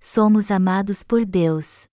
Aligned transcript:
somos 0.00 0.50
amados 0.50 1.02
por 1.02 1.26
Deus. 1.26 1.86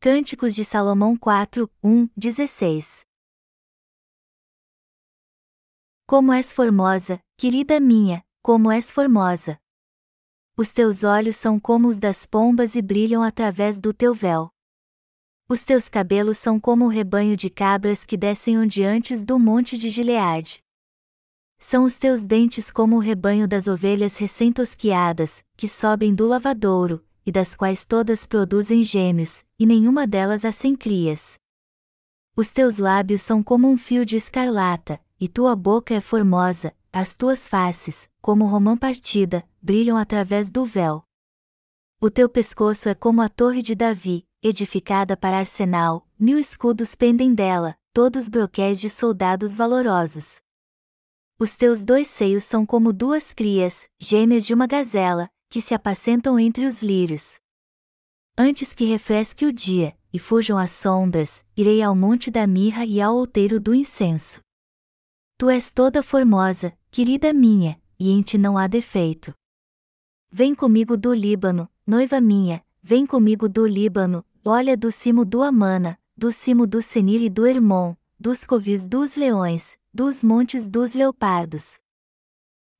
Cânticos 0.00 0.54
de 0.54 0.64
Salomão 0.64 1.16
4, 1.16 1.70
1, 1.82 2.08
16 2.16 3.02
Como 6.06 6.32
és 6.32 6.52
formosa, 6.52 7.20
querida 7.36 7.78
minha, 7.78 8.24
como 8.42 8.70
és 8.70 8.90
formosa! 8.90 9.60
Os 10.56 10.72
teus 10.72 11.04
olhos 11.04 11.36
são 11.36 11.60
como 11.60 11.86
os 11.86 11.98
das 11.98 12.24
pombas 12.24 12.74
e 12.74 12.82
brilham 12.82 13.22
através 13.22 13.78
do 13.78 13.92
teu 13.92 14.14
véu. 14.14 14.50
Os 15.48 15.64
teus 15.64 15.88
cabelos 15.88 16.38
são 16.38 16.58
como 16.58 16.86
o 16.86 16.88
rebanho 16.88 17.36
de 17.36 17.50
cabras 17.50 18.04
que 18.04 18.16
descem 18.16 18.58
ondeantes 18.58 19.24
do 19.24 19.38
monte 19.38 19.76
de 19.76 19.90
Gileade. 19.90 20.64
São 21.58 21.84
os 21.84 21.98
teus 21.98 22.24
dentes 22.24 22.70
como 22.70 22.96
o 22.96 23.00
rebanho 23.00 23.48
das 23.48 23.66
ovelhas 23.66 24.16
recém-tosquiadas, 24.16 25.42
que 25.56 25.68
sobem 25.68 26.14
do 26.14 26.26
lavadouro, 26.26 27.04
e 27.26 27.32
das 27.32 27.56
quais 27.56 27.84
todas 27.84 28.26
produzem 28.26 28.82
gêmeos, 28.84 29.44
e 29.58 29.66
nenhuma 29.66 30.06
delas 30.06 30.44
há 30.44 30.52
sem 30.52 30.76
crias. 30.76 31.34
Os 32.36 32.50
teus 32.50 32.78
lábios 32.78 33.22
são 33.22 33.42
como 33.42 33.68
um 33.68 33.76
fio 33.76 34.06
de 34.06 34.16
escarlata, 34.16 35.00
e 35.20 35.26
tua 35.26 35.56
boca 35.56 35.92
é 35.92 36.00
formosa, 36.00 36.72
as 36.92 37.16
tuas 37.16 37.48
faces, 37.48 38.08
como 38.20 38.46
romã 38.46 38.76
partida, 38.76 39.44
brilham 39.60 39.96
através 39.96 40.48
do 40.48 40.64
véu. 40.64 41.02
O 42.00 42.08
teu 42.08 42.28
pescoço 42.28 42.88
é 42.88 42.94
como 42.94 43.20
a 43.20 43.28
torre 43.28 43.60
de 43.60 43.74
Davi, 43.74 44.24
edificada 44.40 45.16
para 45.16 45.40
arsenal, 45.40 46.06
mil 46.16 46.38
escudos 46.38 46.94
pendem 46.94 47.34
dela, 47.34 47.76
todos 47.92 48.28
broquéis 48.28 48.78
de 48.78 48.88
soldados 48.88 49.56
valorosos. 49.56 50.40
Os 51.40 51.56
teus 51.56 51.84
dois 51.84 52.08
seios 52.08 52.42
são 52.42 52.66
como 52.66 52.92
duas 52.92 53.32
crias, 53.32 53.88
gêmeas 53.96 54.44
de 54.44 54.52
uma 54.52 54.66
gazela, 54.66 55.30
que 55.48 55.60
se 55.60 55.72
apacentam 55.72 56.36
entre 56.36 56.66
os 56.66 56.82
lírios. 56.82 57.38
Antes 58.36 58.74
que 58.74 58.84
refresque 58.84 59.46
o 59.46 59.52
dia, 59.52 59.96
e 60.12 60.18
fujam 60.18 60.58
as 60.58 60.72
sombras, 60.72 61.44
irei 61.56 61.80
ao 61.80 61.94
monte 61.94 62.28
da 62.28 62.44
mirra 62.44 62.84
e 62.84 63.00
ao 63.00 63.14
outeiro 63.14 63.60
do 63.60 63.72
incenso. 63.72 64.40
Tu 65.36 65.48
és 65.48 65.72
toda 65.72 66.02
formosa, 66.02 66.76
querida 66.90 67.32
minha, 67.32 67.80
e 68.00 68.10
em 68.10 68.20
ti 68.20 68.36
não 68.36 68.58
há 68.58 68.66
defeito. 68.66 69.32
Vem 70.32 70.56
comigo 70.56 70.96
do 70.96 71.14
Líbano, 71.14 71.68
noiva 71.86 72.20
minha, 72.20 72.64
vem 72.82 73.06
comigo 73.06 73.48
do 73.48 73.64
Líbano, 73.64 74.24
olha 74.44 74.76
do 74.76 74.90
cimo 74.90 75.24
do 75.24 75.44
Amana, 75.44 75.96
do 76.16 76.32
cimo 76.32 76.66
do 76.66 76.82
Senir 76.82 77.22
e 77.22 77.30
do 77.30 77.46
Hermon, 77.46 77.94
dos 78.18 78.44
covis 78.44 78.88
dos 78.88 79.14
leões, 79.14 79.78
dos 79.98 80.22
montes 80.22 80.68
dos 80.68 80.92
leopardos. 80.92 81.76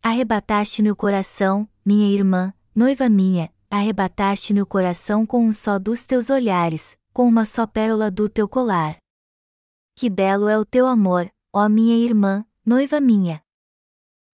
Arrebataste-me 0.00 0.88
o 0.88 0.94
coração, 0.94 1.69
minha 1.84 2.08
irmã, 2.08 2.55
noiva 2.72 3.08
minha, 3.08 3.52
arrebataste-me 3.69 4.62
o 4.62 4.66
coração 4.66 5.27
com 5.27 5.44
um 5.44 5.52
só 5.52 5.80
dos 5.80 6.06
teus 6.06 6.30
olhares, 6.30 6.96
com 7.12 7.27
uma 7.27 7.44
só 7.44 7.66
pérola 7.66 8.08
do 8.08 8.28
teu 8.28 8.48
colar. 8.48 8.98
Que 9.96 10.08
belo 10.08 10.46
é 10.46 10.56
o 10.56 10.64
teu 10.64 10.86
amor, 10.86 11.28
ó 11.52 11.69
minha 11.69 11.96
irmã, 11.96 12.46
noiva 12.64 13.00
minha! 13.00 13.42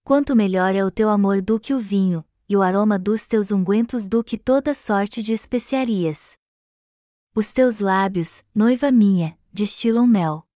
Quanto 0.05 0.37
melhor 0.37 0.75
é 0.75 0.85
o 0.85 0.91
teu 0.91 1.09
amor 1.09 1.41
do 1.41 1.59
que 1.59 1.73
o 1.73 1.81
vinho, 1.81 2.23
e 2.47 2.55
o 2.55 2.61
aroma 2.61 2.99
dos 2.99 3.27
teus 3.27 3.51
ungüentos 3.51 4.07
do 4.07 4.23
que 4.23 4.37
toda 4.37 4.75
sorte 4.75 5.23
de 5.23 5.33
especiarias. 5.33 6.37
Os 7.35 7.51
teus 7.51 7.79
lábios, 7.79 8.45
noiva 8.55 8.93
minha, 8.93 9.39
destilam 9.51 10.07
mel. 10.07 10.47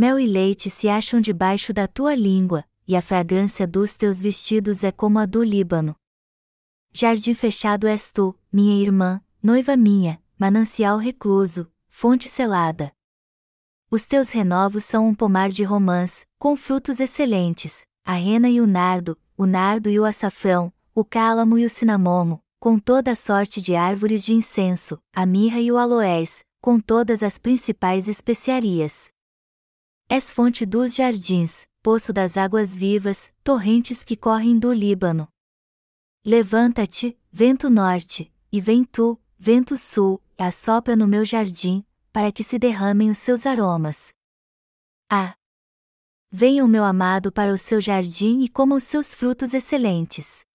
Mel 0.00 0.20
e 0.20 0.28
leite 0.28 0.70
se 0.70 0.88
acham 0.88 1.20
debaixo 1.20 1.72
da 1.72 1.88
tua 1.88 2.14
língua, 2.14 2.64
e 2.86 2.94
a 2.94 3.02
fragrância 3.02 3.66
dos 3.66 3.96
teus 3.96 4.20
vestidos 4.20 4.84
é 4.84 4.92
como 4.92 5.18
a 5.18 5.26
do 5.26 5.42
Líbano. 5.42 5.96
Jardim 6.92 7.34
fechado 7.34 7.88
és 7.88 8.12
tu, 8.12 8.32
minha 8.52 8.80
irmã, 8.80 9.20
noiva 9.42 9.76
minha, 9.76 10.22
manancial 10.38 10.98
recluso, 10.98 11.68
fonte 11.88 12.28
selada. 12.28 12.92
Os 13.90 14.04
teus 14.04 14.30
renovos 14.30 14.84
são 14.84 15.08
um 15.08 15.12
pomar 15.12 15.48
de 15.48 15.64
romãs, 15.64 16.24
com 16.38 16.54
frutos 16.54 17.00
excelentes, 17.00 17.84
a 18.04 18.12
rena 18.12 18.48
e 18.48 18.60
o 18.60 18.68
nardo, 18.68 19.18
o 19.36 19.46
nardo 19.46 19.90
e 19.90 19.98
o 19.98 20.04
açafrão, 20.04 20.72
o 20.94 21.04
cálamo 21.04 21.58
e 21.58 21.64
o 21.64 21.68
cinamomo, 21.68 22.40
com 22.60 22.78
toda 22.78 23.10
a 23.10 23.16
sorte 23.16 23.60
de 23.60 23.74
árvores 23.74 24.24
de 24.24 24.32
incenso, 24.32 24.96
a 25.12 25.26
mirra 25.26 25.58
e 25.58 25.72
o 25.72 25.76
aloés, 25.76 26.44
com 26.60 26.78
todas 26.78 27.24
as 27.24 27.36
principais 27.36 28.06
especiarias. 28.06 29.10
És 30.08 30.32
fonte 30.32 30.64
dos 30.64 30.94
jardins, 30.94 31.66
poço 31.82 32.12
das 32.12 32.36
águas 32.36 32.74
vivas, 32.74 33.30
torrentes 33.44 34.02
que 34.02 34.16
correm 34.16 34.58
do 34.58 34.72
Líbano. 34.72 35.28
Levanta-te, 36.24 37.18
vento 37.30 37.68
norte, 37.68 38.32
e 38.50 38.60
vem 38.60 38.84
tu, 38.84 39.20
vento 39.38 39.76
sul, 39.76 40.22
e 40.38 40.42
assopra 40.42 40.96
no 40.96 41.06
meu 41.06 41.24
jardim, 41.24 41.84
para 42.12 42.32
que 42.32 42.42
se 42.42 42.58
derramem 42.58 43.10
os 43.10 43.18
seus 43.18 43.46
aromas. 43.46 44.12
Ah! 45.10 45.34
Venha 46.30 46.64
o 46.64 46.68
meu 46.68 46.84
amado 46.84 47.30
para 47.30 47.52
o 47.52 47.58
seu 47.58 47.80
jardim 47.80 48.42
e 48.42 48.48
coma 48.48 48.76
os 48.76 48.84
seus 48.84 49.14
frutos 49.14 49.54
excelentes 49.54 50.46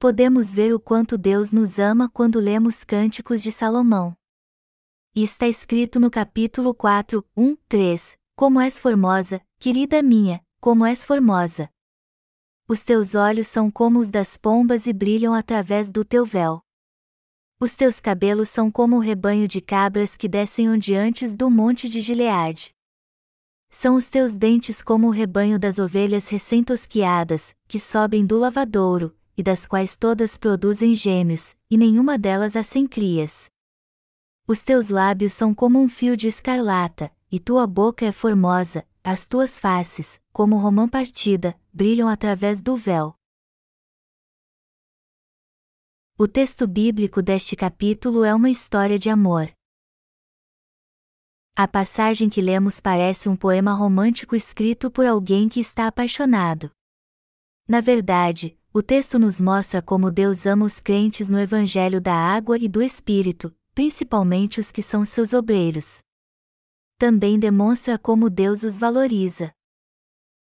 podemos 0.00 0.54
ver 0.54 0.72
o 0.72 0.80
quanto 0.80 1.18
Deus 1.18 1.52
nos 1.52 1.78
ama 1.78 2.08
quando 2.08 2.40
lemos 2.40 2.84
Cânticos 2.84 3.42
de 3.42 3.52
Salomão. 3.52 4.16
E 5.12 5.24
está 5.24 5.48
escrito 5.48 5.98
no 5.98 6.08
capítulo 6.08 6.72
4, 6.72 7.26
1, 7.36 7.56
3: 7.68 8.16
Como 8.36 8.60
és 8.60 8.78
formosa, 8.78 9.42
querida 9.58 10.00
minha, 10.04 10.40
como 10.60 10.86
és 10.86 11.04
formosa. 11.04 11.68
Os 12.68 12.84
teus 12.84 13.16
olhos 13.16 13.48
são 13.48 13.72
como 13.72 13.98
os 13.98 14.08
das 14.08 14.36
pombas 14.36 14.86
e 14.86 14.92
brilham 14.92 15.34
através 15.34 15.90
do 15.90 16.04
teu 16.04 16.24
véu. 16.24 16.62
Os 17.58 17.74
teus 17.74 17.98
cabelos 17.98 18.50
são 18.50 18.70
como 18.70 18.96
o 18.96 19.00
rebanho 19.00 19.48
de 19.48 19.60
cabras 19.60 20.16
que 20.16 20.28
descem 20.28 20.70
ondeantes 20.70 21.34
do 21.34 21.50
monte 21.50 21.88
de 21.88 22.00
Gileade. 22.00 22.72
São 23.68 23.96
os 23.96 24.08
teus 24.08 24.36
dentes 24.36 24.80
como 24.80 25.08
o 25.08 25.10
rebanho 25.10 25.58
das 25.58 25.80
ovelhas 25.80 26.28
recém-tosquiadas, 26.28 27.52
que 27.66 27.80
sobem 27.80 28.24
do 28.24 28.38
lavadouro, 28.38 29.12
e 29.36 29.42
das 29.42 29.66
quais 29.66 29.96
todas 29.96 30.38
produzem 30.38 30.94
gêmeos, 30.94 31.56
e 31.68 31.76
nenhuma 31.76 32.16
delas 32.16 32.54
há 32.54 32.62
sem 32.62 32.86
crias. 32.86 33.49
Os 34.50 34.60
teus 34.60 34.88
lábios 34.88 35.32
são 35.32 35.54
como 35.54 35.80
um 35.80 35.88
fio 35.88 36.16
de 36.16 36.26
escarlata, 36.26 37.12
e 37.30 37.38
tua 37.38 37.68
boca 37.68 38.04
é 38.04 38.10
formosa, 38.10 38.84
as 39.04 39.24
tuas 39.24 39.60
faces, 39.60 40.20
como 40.32 40.56
romã 40.56 40.88
partida, 40.88 41.56
brilham 41.72 42.08
através 42.08 42.60
do 42.60 42.76
véu. 42.76 43.14
O 46.18 46.26
texto 46.26 46.66
bíblico 46.66 47.22
deste 47.22 47.54
capítulo 47.54 48.24
é 48.24 48.34
uma 48.34 48.50
história 48.50 48.98
de 48.98 49.08
amor. 49.08 49.48
A 51.54 51.68
passagem 51.68 52.28
que 52.28 52.40
lemos 52.40 52.80
parece 52.80 53.28
um 53.28 53.36
poema 53.36 53.72
romântico 53.72 54.34
escrito 54.34 54.90
por 54.90 55.06
alguém 55.06 55.48
que 55.48 55.60
está 55.60 55.86
apaixonado. 55.86 56.72
Na 57.68 57.80
verdade, 57.80 58.58
o 58.72 58.82
texto 58.82 59.16
nos 59.16 59.40
mostra 59.40 59.80
como 59.80 60.10
Deus 60.10 60.44
ama 60.44 60.64
os 60.64 60.80
crentes 60.80 61.28
no 61.28 61.38
Evangelho 61.38 62.00
da 62.00 62.16
Água 62.16 62.58
e 62.58 62.68
do 62.68 62.82
Espírito, 62.82 63.54
principalmente 63.80 64.60
os 64.60 64.70
que 64.70 64.82
são 64.82 65.06
seus 65.06 65.32
obreiros. 65.32 66.02
Também 66.98 67.38
demonstra 67.38 67.98
como 67.98 68.28
Deus 68.28 68.62
os 68.62 68.76
valoriza. 68.76 69.54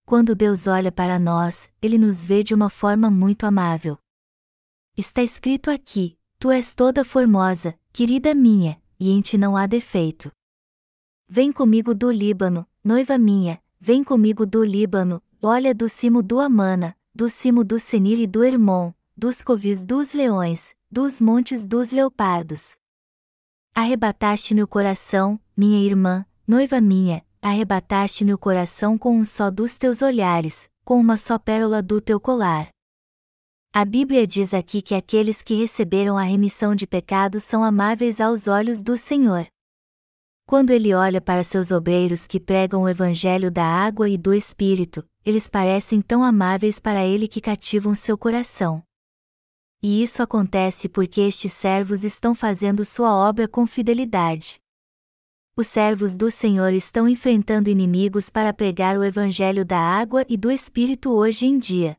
Quando 0.08 0.34
Deus 0.34 0.66
olha 0.66 0.92
para 0.92 1.20
nós, 1.20 1.70
ele 1.80 2.00
nos 2.00 2.26
vê 2.26 2.42
de 2.42 2.56
uma 2.56 2.68
forma 2.68 3.12
muito 3.12 3.44
amável. 3.44 3.96
Está 4.98 5.22
escrito 5.22 5.70
aqui: 5.70 6.18
Tu 6.40 6.50
és 6.50 6.74
toda 6.74 7.06
formosa, 7.06 7.78
querida 7.94 8.34
minha, 8.34 8.82
e 9.00 9.12
em 9.12 9.22
ti 9.22 9.38
não 9.38 9.56
há 9.56 9.68
defeito. 9.68 10.32
Vem 11.30 11.52
comigo 11.52 11.94
do 11.94 12.10
Líbano, 12.10 12.66
noiva 12.84 13.20
minha, 13.20 13.62
vem 13.80 14.04
comigo 14.04 14.48
do 14.48 14.64
Líbano, 14.64 15.22
olha 15.44 15.76
do 15.76 15.88
cimo 15.88 16.24
do 16.24 16.40
Amana, 16.40 16.98
do 17.14 17.30
cimo 17.30 17.64
do 17.64 17.80
Senir 17.80 18.20
e 18.20 18.26
do 18.26 18.44
Hermon, 18.44 18.92
dos 19.16 19.44
covis 19.44 19.86
dos 19.86 20.12
leões, 20.12 20.76
dos 20.90 21.22
montes 21.22 21.68
dos 21.68 21.92
leopardos. 21.92 22.76
Arrebataste-me 23.80 24.64
o 24.64 24.68
coração, 24.68 25.40
minha 25.56 25.80
irmã, 25.86 26.26
noiva 26.48 26.82
minha, 26.82 27.24
arrebataste-me 27.40 28.34
o 28.34 28.38
coração 28.38 28.98
com 28.98 29.16
um 29.16 29.24
só 29.24 29.52
dos 29.52 29.78
teus 29.78 30.02
olhares, 30.02 30.68
com 30.84 31.00
uma 31.00 31.16
só 31.16 31.38
pérola 31.38 31.80
do 31.80 32.02
teu 32.02 32.20
colar. 32.20 32.70
A 33.72 33.86
Bíblia 33.86 34.26
diz 34.26 34.52
aqui 34.52 34.82
que 34.82 34.96
aqueles 34.96 35.44
que 35.44 35.54
receberam 35.54 36.18
a 36.18 36.24
remissão 36.24 36.74
de 36.74 36.88
pecados 36.88 37.44
são 37.44 37.64
amáveis 37.64 38.20
aos 38.20 38.48
olhos 38.48 38.82
do 38.82 38.98
Senhor. 38.98 39.46
Quando 40.48 40.72
ele 40.72 40.96
olha 40.96 41.22
para 41.22 41.44
seus 41.44 41.70
obreiros 41.70 42.26
que 42.26 42.40
pregam 42.40 42.82
o 42.82 42.90
evangelho 42.90 43.52
da 43.52 43.64
água 43.64 44.10
e 44.10 44.18
do 44.18 44.34
Espírito, 44.34 45.06
eles 45.24 45.48
parecem 45.48 46.02
tão 46.02 46.24
amáveis 46.24 46.80
para 46.80 47.06
ele 47.06 47.28
que 47.28 47.40
cativam 47.40 47.94
seu 47.94 48.18
coração. 48.18 48.87
E 49.82 50.02
isso 50.02 50.24
acontece 50.24 50.90
porque 50.90 51.22
estes 51.22 51.54
servos 51.54 52.04
estão 52.04 52.34
fazendo 52.34 52.84
sua 52.84 53.16
obra 53.16 53.48
com 53.48 53.68
fidelidade. 53.68 54.60
Os 55.56 55.68
servos 55.68 56.16
do 56.16 56.30
Senhor 56.30 56.74
estão 56.74 57.08
enfrentando 57.08 57.70
inimigos 57.70 58.30
para 58.30 58.54
pregar 58.54 58.98
o 58.98 59.04
Evangelho 59.04 59.66
da 59.66 59.80
água 59.80 60.26
e 60.30 60.38
do 60.38 60.52
Espírito 60.52 61.12
hoje 61.12 61.46
em 61.46 61.58
dia. 61.58 61.98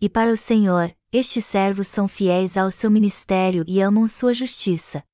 E 0.00 0.08
para 0.08 0.30
o 0.30 0.36
Senhor, 0.36 0.94
estes 1.12 1.44
servos 1.44 1.86
são 1.86 2.08
fiéis 2.08 2.56
ao 2.56 2.70
seu 2.70 2.90
ministério 2.90 3.64
e 3.66 3.80
amam 3.80 4.08
sua 4.08 4.34
justiça. 4.34 5.04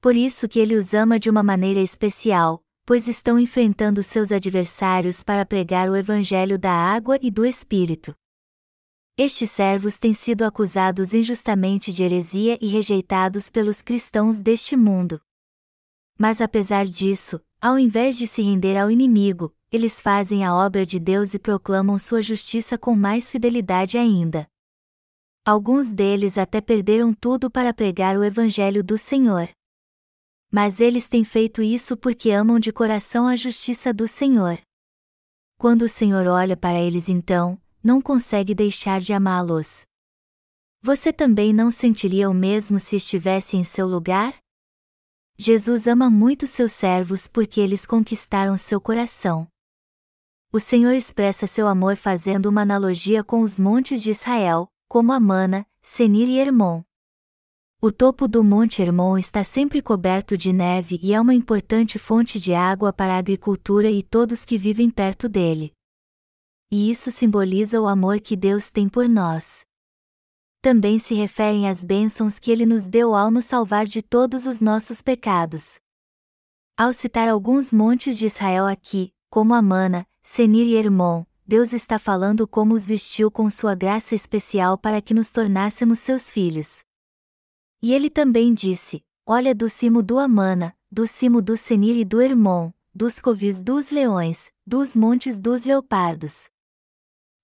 Por 0.00 0.14
isso 0.14 0.48
que 0.48 0.58
ele 0.58 0.74
os 0.74 0.92
ama 0.92 1.18
de 1.18 1.30
uma 1.30 1.42
maneira 1.42 1.80
especial, 1.80 2.62
pois 2.84 3.08
estão 3.08 3.38
enfrentando 3.38 4.02
seus 4.02 4.30
adversários 4.32 5.22
para 5.22 5.46
pregar 5.46 5.88
o 5.88 5.96
evangelho 5.96 6.58
da 6.58 6.72
água 6.72 7.18
e 7.22 7.30
do 7.30 7.46
Espírito. 7.46 8.14
Estes 9.16 9.52
servos 9.52 9.96
têm 9.96 10.12
sido 10.12 10.42
acusados 10.42 11.14
injustamente 11.14 11.92
de 11.92 12.02
heresia 12.02 12.58
e 12.60 12.66
rejeitados 12.66 13.48
pelos 13.48 13.80
cristãos 13.80 14.42
deste 14.42 14.76
mundo. 14.76 15.20
Mas 16.18 16.40
apesar 16.40 16.84
disso, 16.84 17.40
ao 17.60 17.78
invés 17.78 18.18
de 18.18 18.26
se 18.26 18.42
render 18.42 18.76
ao 18.76 18.90
inimigo, 18.90 19.54
eles 19.70 20.00
fazem 20.00 20.44
a 20.44 20.52
obra 20.52 20.84
de 20.84 20.98
Deus 20.98 21.32
e 21.32 21.38
proclamam 21.38 21.96
sua 21.96 22.22
justiça 22.22 22.76
com 22.76 22.96
mais 22.96 23.30
fidelidade 23.30 23.96
ainda. 23.96 24.48
Alguns 25.44 25.92
deles 25.92 26.36
até 26.36 26.60
perderam 26.60 27.14
tudo 27.14 27.48
para 27.48 27.72
pregar 27.72 28.16
o 28.16 28.24
Evangelho 28.24 28.82
do 28.82 28.98
Senhor. 28.98 29.48
Mas 30.50 30.80
eles 30.80 31.06
têm 31.06 31.22
feito 31.22 31.62
isso 31.62 31.96
porque 31.96 32.30
amam 32.30 32.58
de 32.58 32.72
coração 32.72 33.28
a 33.28 33.36
justiça 33.36 33.94
do 33.94 34.08
Senhor. 34.08 34.60
Quando 35.56 35.82
o 35.82 35.88
Senhor 35.88 36.26
olha 36.26 36.56
para 36.56 36.80
eles 36.80 37.08
então, 37.08 37.60
não 37.84 38.00
consegue 38.00 38.54
deixar 38.54 38.98
de 38.98 39.12
amá-los. 39.12 39.82
Você 40.80 41.12
também 41.12 41.52
não 41.52 41.70
sentiria 41.70 42.30
o 42.30 42.34
mesmo 42.34 42.80
se 42.80 42.96
estivesse 42.96 43.58
em 43.58 43.62
seu 43.62 43.86
lugar? 43.86 44.34
Jesus 45.36 45.86
ama 45.86 46.08
muito 46.08 46.46
seus 46.46 46.72
servos 46.72 47.28
porque 47.28 47.60
eles 47.60 47.84
conquistaram 47.84 48.56
seu 48.56 48.80
coração. 48.80 49.46
O 50.50 50.58
Senhor 50.58 50.92
expressa 50.92 51.46
seu 51.46 51.68
amor 51.68 51.96
fazendo 51.96 52.46
uma 52.46 52.62
analogia 52.62 53.22
com 53.22 53.40
os 53.40 53.58
montes 53.58 54.02
de 54.02 54.12
Israel, 54.12 54.68
como 54.88 55.12
Amana, 55.12 55.66
Senir 55.82 56.28
e 56.28 56.38
Hermon. 56.38 56.82
O 57.82 57.92
topo 57.92 58.26
do 58.26 58.42
Monte 58.42 58.80
Hermon 58.80 59.18
está 59.18 59.44
sempre 59.44 59.82
coberto 59.82 60.38
de 60.38 60.54
neve 60.54 60.98
e 61.02 61.12
é 61.12 61.20
uma 61.20 61.34
importante 61.34 61.98
fonte 61.98 62.40
de 62.40 62.54
água 62.54 62.94
para 62.94 63.14
a 63.14 63.18
agricultura 63.18 63.90
e 63.90 64.02
todos 64.02 64.46
que 64.46 64.56
vivem 64.56 64.88
perto 64.88 65.28
dele 65.28 65.74
e 66.76 66.90
isso 66.90 67.12
simboliza 67.12 67.80
o 67.80 67.86
amor 67.86 68.18
que 68.20 68.34
Deus 68.34 68.68
tem 68.68 68.88
por 68.88 69.08
nós. 69.08 69.64
Também 70.60 70.98
se 70.98 71.14
referem 71.14 71.68
às 71.68 71.84
bênçãos 71.84 72.40
que 72.40 72.50
Ele 72.50 72.66
nos 72.66 72.88
deu 72.88 73.14
ao 73.14 73.30
nos 73.30 73.44
salvar 73.44 73.86
de 73.86 74.02
todos 74.02 74.44
os 74.44 74.60
nossos 74.60 75.00
pecados. 75.00 75.78
Ao 76.76 76.92
citar 76.92 77.28
alguns 77.28 77.72
montes 77.72 78.18
de 78.18 78.26
Israel 78.26 78.66
aqui, 78.66 79.14
como 79.30 79.54
Amana, 79.54 80.04
Senir 80.20 80.66
e 80.66 80.74
Hermon, 80.74 81.24
Deus 81.46 81.72
está 81.72 81.96
falando 81.96 82.44
como 82.44 82.74
os 82.74 82.84
vestiu 82.84 83.30
com 83.30 83.48
sua 83.48 83.76
graça 83.76 84.16
especial 84.16 84.76
para 84.76 85.00
que 85.00 85.14
nos 85.14 85.30
tornássemos 85.30 86.00
seus 86.00 86.28
filhos. 86.28 86.82
E 87.80 87.92
ele 87.94 88.10
também 88.10 88.52
disse: 88.52 89.00
Olha 89.24 89.54
do 89.54 89.70
cimo 89.70 90.02
do 90.02 90.18
Amana, 90.18 90.76
do 90.90 91.06
cimo 91.06 91.40
do 91.40 91.56
Senir 91.56 91.96
e 91.96 92.04
do 92.04 92.20
Hermon, 92.20 92.72
dos 92.92 93.20
covis 93.20 93.62
dos 93.62 93.90
leões, 93.90 94.50
dos 94.66 94.96
montes 94.96 95.38
dos 95.38 95.64
leopardos. 95.64 96.52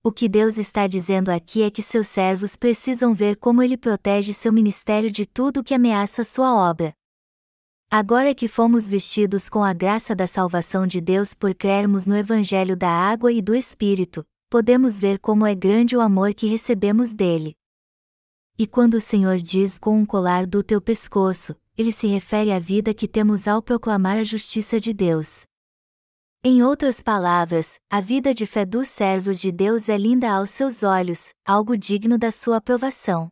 O 0.02 0.11
que 0.11 0.31
Deus 0.31 0.56
está 0.56 0.87
dizendo 0.87 1.29
aqui 1.29 1.62
é 1.62 1.70
que 1.70 1.82
seus 1.82 2.06
servos 2.06 2.56
precisam 2.56 3.12
ver 3.12 3.37
como 3.37 3.62
ele 3.62 3.76
protege 3.76 4.32
seu 4.32 4.50
ministério 4.50 5.11
de 5.11 5.26
tudo 5.26 5.62
que 5.62 5.75
ameaça 5.75 6.25
sua 6.25 6.55
obra. 6.55 6.94
Agora 7.91 8.35
que 8.35 8.49
fomos 8.49 8.88
vestidos 8.88 9.50
com 9.50 9.62
a 9.62 9.75
graça 9.75 10.14
da 10.14 10.26
salvação 10.26 10.87
de 10.87 11.02
Deus 11.02 11.35
por 11.35 11.55
crermos 11.55 12.06
no 12.06 12.17
Evangelho 12.17 12.75
da 12.75 12.88
Água 12.88 13.31
e 13.31 13.43
do 13.43 13.55
Espírito, 13.55 14.25
podemos 14.49 14.99
ver 14.99 15.19
como 15.19 15.44
é 15.44 15.55
grande 15.55 15.94
o 15.94 16.00
amor 16.00 16.32
que 16.32 16.47
recebemos 16.47 17.12
dele. 17.12 17.55
E 18.58 18.67
quando 18.67 18.94
o 18.94 19.00
Senhor 19.02 19.37
diz 19.37 19.79
com 19.79 19.99
um 19.99 20.06
colar 20.06 20.47
do 20.47 20.62
teu 20.62 20.81
pescoço, 20.81 21.55
ele 21.76 21.93
se 21.93 22.06
refere 22.06 22.52
à 22.52 22.58
vida 22.58 22.94
que 22.94 23.06
temos 23.06 23.47
ao 23.47 23.61
proclamar 23.61 24.17
a 24.17 24.25
justiça 24.25 24.81
de 24.81 24.94
Deus. 24.94 25.50
Em 26.43 26.63
outras 26.63 27.03
palavras, 27.03 27.79
a 27.91 28.01
vida 28.01 28.33
de 28.33 28.47
fé 28.47 28.65
dos 28.65 28.89
servos 28.89 29.39
de 29.39 29.53
Deus 29.53 29.91
é 29.91 29.99
linda 29.99 30.31
aos 30.31 30.49
seus 30.49 30.83
olhos, 30.83 31.35
algo 31.45 31.77
digno 31.77 32.17
da 32.17 32.33
sua 32.33 32.57
aprovação. 32.57 33.31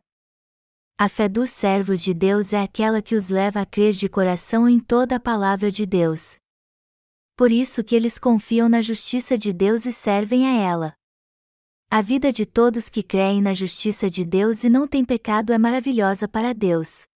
A 0.95 1.09
fé 1.09 1.27
dos 1.27 1.49
servos 1.49 2.03
de 2.03 2.13
Deus 2.13 2.53
é 2.53 2.61
aquela 2.61 3.01
que 3.01 3.15
os 3.15 3.29
leva 3.29 3.61
a 3.61 3.65
crer 3.65 3.93
de 3.93 4.07
coração 4.07 4.69
em 4.69 4.79
toda 4.79 5.15
a 5.15 5.19
palavra 5.19 5.71
de 5.71 5.87
Deus. 5.87 6.37
Por 7.35 7.51
isso 7.51 7.83
que 7.83 7.95
eles 7.95 8.19
confiam 8.19 8.69
na 8.69 8.79
justiça 8.79 9.35
de 9.35 9.51
Deus 9.51 9.87
e 9.87 9.91
servem 9.91 10.45
a 10.45 10.61
ela. 10.61 10.93
A 11.89 12.03
vida 12.03 12.31
de 12.31 12.45
todos 12.45 12.89
que 12.89 13.01
creem 13.01 13.41
na 13.41 13.55
justiça 13.55 14.07
de 14.07 14.23
Deus 14.23 14.63
e 14.63 14.69
não 14.69 14.87
têm 14.87 15.03
pecado 15.03 15.51
é 15.51 15.57
maravilhosa 15.57 16.27
para 16.27 16.53
Deus. 16.53 17.08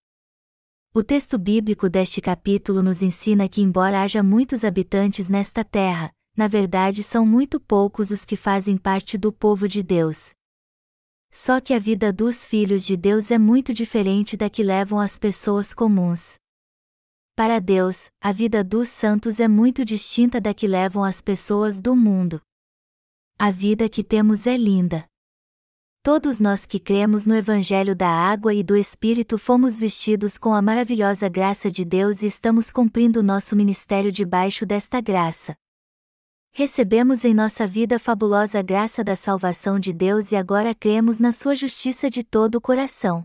O 0.95 1.03
texto 1.03 1.39
bíblico 1.39 1.89
deste 1.89 2.21
capítulo 2.21 2.83
nos 2.83 3.01
ensina 3.01 3.49
que, 3.49 3.63
embora 3.63 4.03
haja 4.03 4.21
muitos 4.21 4.63
habitantes 4.63 5.27
nesta 5.27 5.65
terra, 5.65 6.13
na 6.37 6.47
verdade 6.47 7.01
são 7.01 7.25
muito 7.25 7.59
poucos 7.59 8.11
os 8.11 8.23
que 8.23 8.35
fazem 8.35 8.77
parte 8.77 9.17
do 9.17 9.33
povo 9.33 9.67
de 9.67 9.81
Deus. 9.81 10.35
Só 11.31 11.59
que 11.59 11.73
a 11.73 11.79
vida 11.79 12.13
dos 12.13 12.45
filhos 12.45 12.85
de 12.85 12.95
Deus 12.95 13.31
é 13.31 13.39
muito 13.39 13.73
diferente 13.73 14.37
da 14.37 14.51
que 14.51 14.61
levam 14.61 14.99
as 14.99 15.17
pessoas 15.17 15.73
comuns. 15.73 16.35
Para 17.35 17.57
Deus, 17.57 18.11
a 18.21 18.31
vida 18.31 18.63
dos 18.63 18.87
santos 18.89 19.39
é 19.39 19.47
muito 19.47 19.83
distinta 19.83 20.39
da 20.39 20.53
que 20.53 20.67
levam 20.67 21.03
as 21.03 21.23
pessoas 21.23 21.81
do 21.81 21.95
mundo. 21.95 22.39
A 23.39 23.49
vida 23.49 23.89
que 23.89 24.03
temos 24.03 24.45
é 24.45 24.55
linda. 24.55 25.09
Todos 26.05 26.37
nós 26.37 26.65
que 26.65 26.81
cremos 26.81 27.25
no 27.25 27.33
Evangelho 27.33 27.95
da 27.95 28.09
Água 28.09 28.53
e 28.53 28.61
do 28.61 28.75
Espírito 28.75 29.37
fomos 29.37 29.77
vestidos 29.79 30.37
com 30.37 30.53
a 30.53 30.61
maravilhosa 30.61 31.29
graça 31.29 31.71
de 31.71 31.85
Deus 31.85 32.21
e 32.21 32.25
estamos 32.27 32.69
cumprindo 32.69 33.23
nosso 33.23 33.55
ministério 33.55 34.11
debaixo 34.11 34.65
desta 34.65 34.99
graça. 34.99 35.55
Recebemos 36.51 37.23
em 37.23 37.33
nossa 37.33 37.65
vida 37.65 37.95
a 37.95 37.99
fabulosa 37.99 38.61
graça 38.61 39.01
da 39.01 39.15
salvação 39.15 39.79
de 39.79 39.93
Deus 39.93 40.33
e 40.33 40.35
agora 40.35 40.75
cremos 40.75 41.19
na 41.19 41.31
sua 41.31 41.55
justiça 41.55 42.09
de 42.09 42.21
todo 42.21 42.55
o 42.55 42.61
coração. 42.61 43.23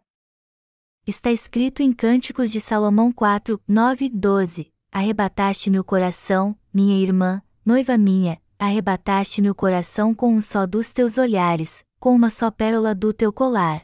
Está 1.04 1.32
escrito 1.32 1.82
em 1.82 1.92
Cânticos 1.92 2.48
de 2.48 2.60
Salomão 2.60 3.10
4, 3.10 3.60
9, 3.66 4.08
12: 4.08 4.72
Arrebataste-me 4.92 5.80
o 5.80 5.84
coração, 5.84 6.56
minha 6.72 6.96
irmã, 7.02 7.42
noiva 7.66 7.98
minha, 7.98 8.40
arrebataste-me 8.56 9.50
o 9.50 9.54
coração 9.54 10.14
com 10.14 10.32
um 10.32 10.40
só 10.40 10.64
dos 10.64 10.92
teus 10.92 11.19
olhares, 11.19 11.85
com 11.99 12.14
uma 12.14 12.31
só 12.31 12.50
pérola 12.50 12.95
do 12.95 13.12
teu 13.12 13.33
colar. 13.33 13.83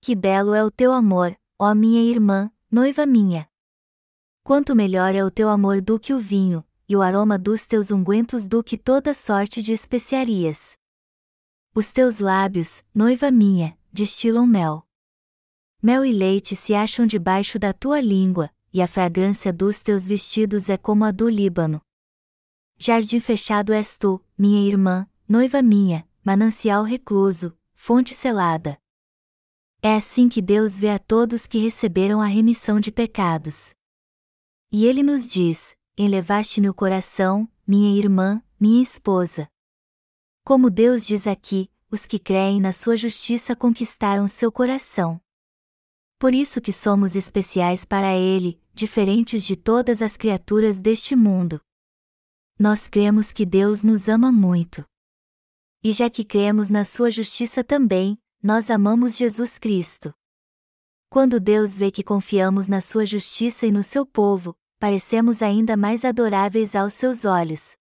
Que 0.00 0.14
belo 0.14 0.54
é 0.54 0.64
o 0.64 0.70
teu 0.70 0.92
amor, 0.92 1.36
ó 1.58 1.74
minha 1.74 2.02
irmã, 2.02 2.50
noiva 2.70 3.04
minha! 3.04 3.48
Quanto 4.44 4.74
melhor 4.74 5.14
é 5.14 5.24
o 5.24 5.30
teu 5.30 5.48
amor 5.48 5.80
do 5.80 5.98
que 5.98 6.14
o 6.14 6.18
vinho, 6.18 6.64
e 6.88 6.96
o 6.96 7.02
aroma 7.02 7.38
dos 7.38 7.66
teus 7.66 7.90
ungüentos 7.90 8.48
do 8.48 8.64
que 8.64 8.78
toda 8.78 9.12
sorte 9.12 9.60
de 9.60 9.72
especiarias. 9.72 10.76
Os 11.74 11.92
teus 11.92 12.18
lábios, 12.18 12.82
noiva 12.94 13.30
minha, 13.30 13.76
destilam 13.92 14.46
mel. 14.46 14.86
Mel 15.82 16.04
e 16.04 16.12
leite 16.12 16.56
se 16.56 16.74
acham 16.74 17.06
debaixo 17.06 17.58
da 17.58 17.72
tua 17.72 18.00
língua, 18.00 18.50
e 18.72 18.80
a 18.80 18.86
fragrância 18.86 19.52
dos 19.52 19.82
teus 19.82 20.06
vestidos 20.06 20.68
é 20.68 20.76
como 20.76 21.04
a 21.04 21.10
do 21.10 21.28
Líbano. 21.28 21.80
Jardim 22.78 23.20
fechado 23.20 23.72
és 23.72 23.98
tu, 23.98 24.24
minha 24.36 24.66
irmã, 24.66 25.06
noiva 25.28 25.60
minha, 25.60 26.07
manancial 26.28 26.84
recluso, 26.84 27.56
fonte 27.74 28.14
selada. 28.14 28.78
É 29.80 29.94
assim 29.94 30.28
que 30.28 30.42
Deus 30.42 30.76
vê 30.76 30.90
a 30.90 30.98
todos 30.98 31.46
que 31.46 31.56
receberam 31.56 32.20
a 32.20 32.26
remissão 32.26 32.78
de 32.78 32.92
pecados. 32.92 33.70
E 34.70 34.84
ele 34.84 35.02
nos 35.02 35.26
diz: 35.26 35.74
Elevaste-me 35.96 36.68
o 36.68 36.74
coração, 36.74 37.48
minha 37.66 37.98
irmã, 37.98 38.42
minha 38.60 38.82
esposa. 38.82 39.48
Como 40.44 40.68
Deus 40.68 41.06
diz 41.06 41.26
aqui, 41.26 41.70
os 41.90 42.04
que 42.04 42.18
creem 42.18 42.60
na 42.60 42.72
sua 42.72 42.94
justiça 42.94 43.56
conquistaram 43.56 44.28
seu 44.28 44.52
coração. 44.52 45.18
Por 46.18 46.34
isso 46.34 46.60
que 46.60 46.74
somos 46.74 47.16
especiais 47.16 47.86
para 47.86 48.14
Ele, 48.14 48.60
diferentes 48.74 49.42
de 49.44 49.56
todas 49.56 50.02
as 50.02 50.14
criaturas 50.14 50.78
deste 50.78 51.16
mundo. 51.16 51.58
Nós 52.58 52.86
cremos 52.86 53.32
que 53.32 53.46
Deus 53.46 53.82
nos 53.82 54.10
ama 54.10 54.30
muito. 54.30 54.84
E 55.82 55.92
já 55.92 56.10
que 56.10 56.24
cremos 56.24 56.68
na 56.68 56.84
sua 56.84 57.10
justiça 57.10 57.62
também, 57.62 58.18
nós 58.42 58.70
amamos 58.70 59.16
Jesus 59.16 59.58
Cristo. 59.58 60.12
Quando 61.08 61.38
Deus 61.38 61.78
vê 61.78 61.90
que 61.90 62.02
confiamos 62.02 62.68
na 62.68 62.80
sua 62.80 63.06
justiça 63.06 63.66
e 63.66 63.72
no 63.72 63.82
seu 63.82 64.04
povo, 64.04 64.56
parecemos 64.78 65.42
ainda 65.42 65.76
mais 65.76 66.04
adoráveis 66.04 66.74
aos 66.74 66.94
seus 66.94 67.24
olhos. 67.24 67.76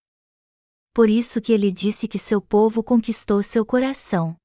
Por 0.93 1.09
isso 1.09 1.41
que 1.41 1.51
ele 1.51 1.71
disse 1.71 2.07
que 2.07 2.17
seu 2.17 2.41
povo 2.41 2.83
conquistou 2.83 3.43
seu 3.43 3.65
coração. 3.65 4.35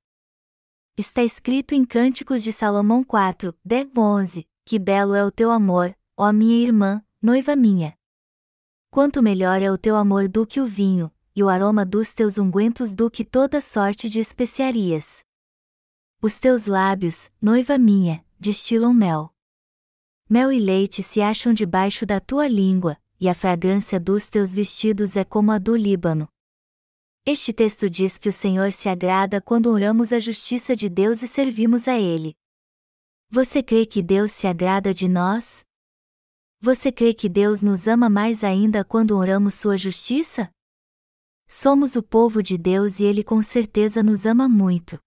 Está 0.97 1.23
escrito 1.23 1.75
em 1.75 1.85
Cânticos 1.85 2.43
de 2.43 2.53
Salomão 2.53 3.05
4, 3.05 3.55
10, 3.65 3.89
11, 3.97 4.49
Que 4.65 4.79
belo 4.79 5.15
é 5.15 5.25
o 5.25 5.31
teu 5.31 5.51
amor, 5.51 5.97
ó 6.17 6.33
minha 6.33 6.57
irmã, 6.57 7.03
noiva 7.23 7.57
minha. 7.57 7.97
Quanto 8.91 9.23
melhor 9.23 9.63
é 9.63 9.71
o 9.71 9.79
teu 9.79 9.97
amor 9.97 10.29
do 10.29 10.47
que 10.47 10.61
o 10.61 10.67
vinho, 10.67 11.11
e 11.35 11.43
o 11.43 11.49
aroma 11.49 11.85
dos 11.85 12.13
teus 12.13 12.39
ungüentos 12.39 12.95
do 12.95 13.11
que 13.11 13.25
toda 13.25 13.61
sorte 13.61 14.09
de 14.09 14.21
especiarias. 14.21 15.25
Os 16.21 16.39
teus 16.39 16.67
lábios, 16.67 17.31
noiva 17.41 17.79
minha, 17.79 18.25
destilam 18.39 18.95
mel. 18.95 19.35
Mel 20.29 20.53
e 20.53 20.59
leite 20.59 21.03
se 21.03 21.21
acham 21.21 21.53
debaixo 21.53 22.07
da 22.07 22.21
tua 22.21 22.47
língua, 22.47 22.97
e 23.19 23.29
a 23.29 23.35
fragrância 23.35 24.01
dos 24.01 24.29
teus 24.29 24.53
vestidos 24.53 25.17
é 25.17 25.25
como 25.25 25.53
a 25.53 25.59
do 25.59 25.77
Líbano. 25.77 26.29
Este 27.25 27.53
texto 27.53 27.89
diz 27.89 28.19
que 28.19 28.29
o 28.29 28.33
Senhor 28.33 28.73
se 28.73 28.89
agrada 28.89 29.41
quando 29.41 29.71
oramos 29.71 30.13
a 30.13 30.19
justiça 30.19 30.75
de 30.75 30.89
Deus 30.89 31.23
e 31.23 31.29
servimos 31.29 31.87
a 31.87 31.99
Ele. 31.99 32.35
Você 33.31 33.63
crê 33.63 33.87
que 33.87 34.03
Deus 34.03 34.33
se 34.33 34.47
agrada 34.47 34.93
de 34.93 35.09
nós? 35.09 35.65
Você 36.61 36.91
crê 36.91 37.15
que 37.15 37.29
Deus 37.29 37.63
nos 37.63 37.87
ama 37.87 38.11
mais 38.11 38.43
ainda 38.43 38.85
quando 38.85 39.17
oramos 39.17 39.55
Sua 39.55 39.77
justiça? 39.77 40.51
Somos 41.55 41.97
o 41.97 42.03
povo 42.03 42.43
de 42.43 42.57
Deus 42.57 42.99
e 42.99 43.05
Ele 43.05 43.23
com 43.23 43.43
certeza 43.43 44.03
nos 44.03 44.25
ama 44.25 44.49
muito. 44.49 44.99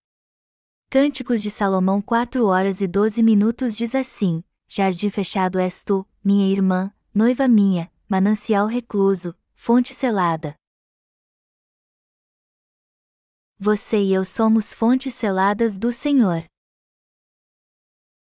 Cânticos 0.91 1.41
de 1.41 1.49
Salomão 1.49 1.99
4 1.99 2.45
horas 2.45 2.81
e 2.81 2.87
12 2.87 3.23
minutos 3.23 3.75
diz 3.75 3.95
assim: 3.95 4.43
Jardim 4.67 5.09
fechado 5.09 5.57
és 5.57 5.83
tu, 5.83 6.07
minha 6.23 6.47
irmã, 6.47 6.93
noiva 7.11 7.47
minha, 7.47 7.91
manancial 8.07 8.67
recluso, 8.67 9.35
fonte 9.55 9.91
selada. 9.91 10.53
Você 13.57 14.03
e 14.03 14.13
eu 14.13 14.23
somos 14.23 14.71
fontes 14.71 15.15
seladas 15.15 15.79
do 15.79 15.91
Senhor. 15.91 16.45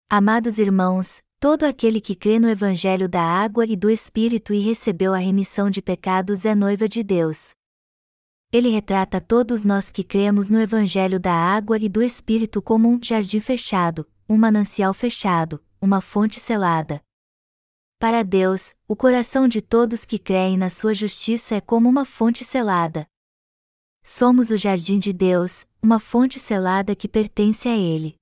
Amados 0.08 0.60
irmãos, 0.60 1.20
todo 1.40 1.64
aquele 1.64 2.00
que 2.00 2.14
crê 2.14 2.38
no 2.38 2.48
Evangelho 2.48 3.08
da 3.08 3.22
água 3.22 3.66
e 3.66 3.74
do 3.74 3.90
Espírito 3.90 4.54
e 4.54 4.60
recebeu 4.60 5.12
a 5.12 5.18
remissão 5.18 5.68
de 5.68 5.82
pecados 5.82 6.44
é 6.44 6.54
noiva 6.54 6.88
de 6.88 7.02
Deus. 7.02 7.56
Ele 8.52 8.68
retrata 8.68 9.20
todos 9.20 9.64
nós 9.64 9.90
que 9.90 10.04
cremos 10.04 10.48
no 10.48 10.60
Evangelho 10.60 11.18
da 11.18 11.32
água 11.32 11.78
e 11.78 11.88
do 11.88 12.02
Espírito 12.02 12.62
como 12.62 12.88
um 12.88 12.98
jardim 13.02 13.40
fechado, 13.40 14.08
um 14.28 14.36
manancial 14.36 14.94
fechado, 14.94 15.62
uma 15.80 16.00
fonte 16.00 16.38
selada. 16.38 17.02
Para 17.98 18.22
Deus, 18.22 18.74
o 18.86 18.94
coração 18.94 19.48
de 19.48 19.60
todos 19.60 20.04
que 20.04 20.18
creem 20.18 20.56
na 20.56 20.70
sua 20.70 20.94
justiça 20.94 21.56
é 21.56 21.60
como 21.60 21.88
uma 21.88 22.04
fonte 22.04 22.44
selada. 22.44 23.06
Somos 24.02 24.50
o 24.50 24.56
jardim 24.56 24.98
de 24.98 25.12
Deus, 25.12 25.66
uma 25.82 25.98
fonte 25.98 26.38
selada 26.38 26.94
que 26.94 27.08
pertence 27.08 27.68
a 27.68 27.76
Ele. 27.76 28.14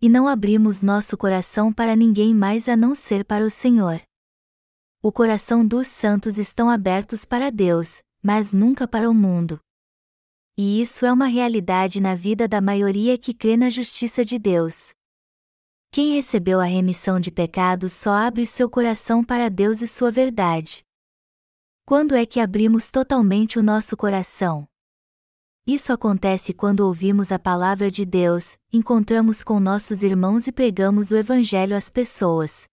E 0.00 0.08
não 0.08 0.28
abrimos 0.28 0.82
nosso 0.82 1.16
coração 1.16 1.72
para 1.72 1.96
ninguém 1.96 2.34
mais 2.34 2.68
a 2.68 2.76
não 2.76 2.94
ser 2.94 3.24
para 3.24 3.44
o 3.44 3.50
Senhor. 3.50 4.00
O 5.02 5.10
coração 5.10 5.66
dos 5.66 5.88
santos 5.88 6.38
estão 6.38 6.70
abertos 6.70 7.24
para 7.24 7.50
Deus, 7.50 8.02
mas 8.24 8.54
nunca 8.54 8.88
para 8.88 9.10
o 9.10 9.12
mundo. 9.12 9.60
E 10.56 10.80
isso 10.80 11.04
é 11.04 11.12
uma 11.12 11.26
realidade 11.26 12.00
na 12.00 12.14
vida 12.14 12.48
da 12.48 12.58
maioria 12.58 13.18
que 13.18 13.34
crê 13.34 13.54
na 13.54 13.68
justiça 13.68 14.24
de 14.24 14.38
Deus. 14.38 14.94
Quem 15.92 16.14
recebeu 16.14 16.58
a 16.58 16.64
remissão 16.64 17.20
de 17.20 17.30
pecados 17.30 17.92
só 17.92 18.12
abre 18.12 18.46
seu 18.46 18.70
coração 18.70 19.22
para 19.22 19.50
Deus 19.50 19.82
e 19.82 19.86
sua 19.86 20.10
verdade. 20.10 20.82
Quando 21.84 22.14
é 22.14 22.24
que 22.24 22.40
abrimos 22.40 22.90
totalmente 22.90 23.58
o 23.58 23.62
nosso 23.62 23.94
coração? 23.94 24.66
Isso 25.66 25.92
acontece 25.92 26.54
quando 26.54 26.80
ouvimos 26.80 27.30
a 27.30 27.38
palavra 27.38 27.90
de 27.90 28.06
Deus, 28.06 28.56
encontramos 28.72 29.44
com 29.44 29.60
nossos 29.60 30.02
irmãos 30.02 30.46
e 30.46 30.52
pregamos 30.52 31.10
o 31.10 31.16
Evangelho 31.16 31.76
às 31.76 31.90
pessoas. 31.90 32.64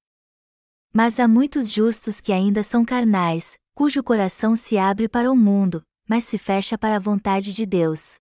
Mas 0.94 1.20
há 1.20 1.28
muitos 1.28 1.72
justos 1.72 2.22
que 2.22 2.32
ainda 2.32 2.64
são 2.64 2.86
carnais, 2.86 3.58
cujo 3.74 4.04
coração 4.04 4.56
se 4.56 4.78
abre 4.78 5.08
para 5.08 5.32
o 5.32 5.36
mundo, 5.36 5.82
mas 6.08 6.24
se 6.24 6.38
fecha 6.38 6.78
para 6.78 6.96
a 6.96 7.00
vontade 7.00 7.54
de 7.54 7.66
Deus. 7.66 8.16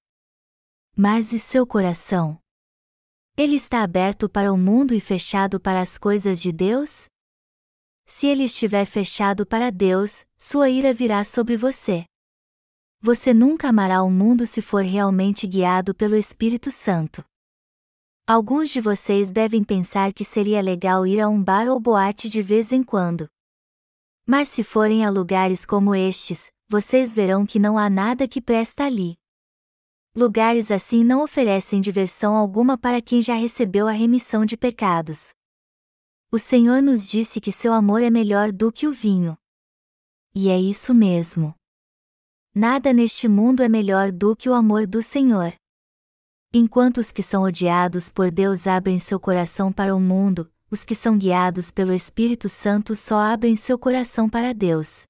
Mas 0.96 1.32
e 1.32 1.38
seu 1.38 1.66
coração? 1.66 2.38
Ele 3.36 3.56
está 3.56 3.82
aberto 3.82 4.28
para 4.28 4.52
o 4.52 4.56
mundo 4.56 4.92
e 4.92 5.00
fechado 5.00 5.58
para 5.58 5.80
as 5.80 5.96
coisas 5.96 6.40
de 6.40 6.52
Deus? 6.52 7.08
Se 8.06 8.26
ele 8.26 8.44
estiver 8.44 8.84
fechado 8.84 9.46
para 9.46 9.70
Deus, 9.70 10.26
sua 10.36 10.68
ira 10.68 10.92
virá 10.92 11.24
sobre 11.24 11.56
você. 11.56 12.04
Você 13.00 13.32
nunca 13.32 13.68
amará 13.68 14.02
o 14.02 14.10
mundo 14.10 14.44
se 14.44 14.60
for 14.60 14.82
realmente 14.82 15.46
guiado 15.46 15.94
pelo 15.94 16.16
Espírito 16.16 16.70
Santo. 16.70 17.24
Alguns 18.26 18.70
de 18.70 18.80
vocês 18.80 19.30
devem 19.30 19.64
pensar 19.64 20.12
que 20.12 20.24
seria 20.24 20.60
legal 20.60 21.06
ir 21.06 21.20
a 21.20 21.28
um 21.28 21.42
bar 21.42 21.68
ou 21.68 21.80
boate 21.80 22.28
de 22.28 22.42
vez 22.42 22.72
em 22.72 22.82
quando. 22.82 23.28
Mas 24.30 24.48
se 24.48 24.62
forem 24.62 25.04
a 25.04 25.10
lugares 25.10 25.66
como 25.66 25.92
estes, 25.92 26.52
vocês 26.68 27.12
verão 27.16 27.44
que 27.44 27.58
não 27.58 27.76
há 27.76 27.90
nada 27.90 28.28
que 28.28 28.40
presta 28.40 28.84
ali. 28.84 29.18
Lugares 30.14 30.70
assim 30.70 31.02
não 31.02 31.24
oferecem 31.24 31.80
diversão 31.80 32.36
alguma 32.36 32.78
para 32.78 33.02
quem 33.02 33.20
já 33.20 33.34
recebeu 33.34 33.88
a 33.88 33.90
remissão 33.90 34.46
de 34.46 34.56
pecados. 34.56 35.34
O 36.30 36.38
Senhor 36.38 36.80
nos 36.80 37.08
disse 37.08 37.40
que 37.40 37.50
seu 37.50 37.72
amor 37.72 38.04
é 38.04 38.08
melhor 38.08 38.52
do 38.52 38.70
que 38.70 38.86
o 38.86 38.92
vinho. 38.92 39.36
E 40.32 40.48
é 40.48 40.60
isso 40.60 40.94
mesmo. 40.94 41.52
Nada 42.54 42.92
neste 42.92 43.26
mundo 43.26 43.64
é 43.64 43.68
melhor 43.68 44.12
do 44.12 44.36
que 44.36 44.48
o 44.48 44.54
amor 44.54 44.86
do 44.86 45.02
Senhor. 45.02 45.52
Enquanto 46.54 46.98
os 46.98 47.10
que 47.10 47.20
são 47.20 47.42
odiados 47.42 48.12
por 48.12 48.30
Deus 48.30 48.68
abrem 48.68 49.00
seu 49.00 49.18
coração 49.18 49.72
para 49.72 49.92
o 49.92 49.98
mundo, 49.98 50.48
os 50.70 50.84
que 50.84 50.94
são 50.94 51.18
guiados 51.18 51.70
pelo 51.70 51.92
Espírito 51.92 52.48
Santo 52.48 52.94
só 52.94 53.18
abrem 53.18 53.56
seu 53.56 53.78
coração 53.78 54.28
para 54.28 54.54
Deus. 54.54 55.02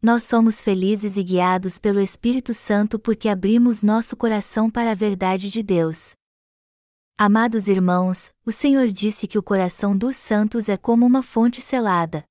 Nós 0.00 0.22
somos 0.22 0.60
felizes 0.60 1.16
e 1.16 1.22
guiados 1.24 1.78
pelo 1.78 2.00
Espírito 2.00 2.54
Santo 2.54 2.98
porque 2.98 3.28
abrimos 3.28 3.82
nosso 3.82 4.16
coração 4.16 4.70
para 4.70 4.92
a 4.92 4.94
verdade 4.94 5.50
de 5.50 5.62
Deus. 5.62 6.12
Amados 7.16 7.66
irmãos, 7.66 8.30
o 8.46 8.52
Senhor 8.52 8.86
disse 8.88 9.26
que 9.26 9.38
o 9.38 9.42
coração 9.42 9.96
dos 9.96 10.14
santos 10.14 10.68
é 10.68 10.76
como 10.76 11.04
uma 11.04 11.22
fonte 11.22 11.60
selada. 11.60 12.22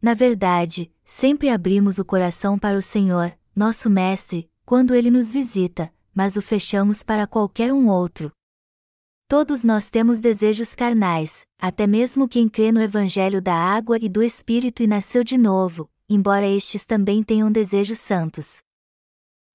Na 0.00 0.14
verdade, 0.14 0.92
sempre 1.04 1.48
abrimos 1.48 1.98
o 1.98 2.04
coração 2.04 2.56
para 2.56 2.78
o 2.78 2.82
Senhor, 2.82 3.36
nosso 3.56 3.90
Mestre, 3.90 4.48
quando 4.64 4.94
ele 4.94 5.10
nos 5.10 5.32
visita, 5.32 5.92
mas 6.14 6.36
o 6.36 6.42
fechamos 6.42 7.02
para 7.02 7.26
qualquer 7.26 7.72
um 7.72 7.88
outro. 7.88 8.30
Todos 9.28 9.62
nós 9.62 9.90
temos 9.90 10.20
desejos 10.20 10.74
carnais, 10.74 11.46
até 11.58 11.86
mesmo 11.86 12.26
quem 12.26 12.48
crê 12.48 12.72
no 12.72 12.80
Evangelho 12.80 13.42
da 13.42 13.54
água 13.54 13.98
e 14.00 14.08
do 14.08 14.22
Espírito 14.22 14.82
e 14.82 14.86
nasceu 14.86 15.22
de 15.22 15.36
novo, 15.36 15.90
embora 16.08 16.46
estes 16.46 16.86
também 16.86 17.22
tenham 17.22 17.52
desejos 17.52 17.98
santos. 17.98 18.62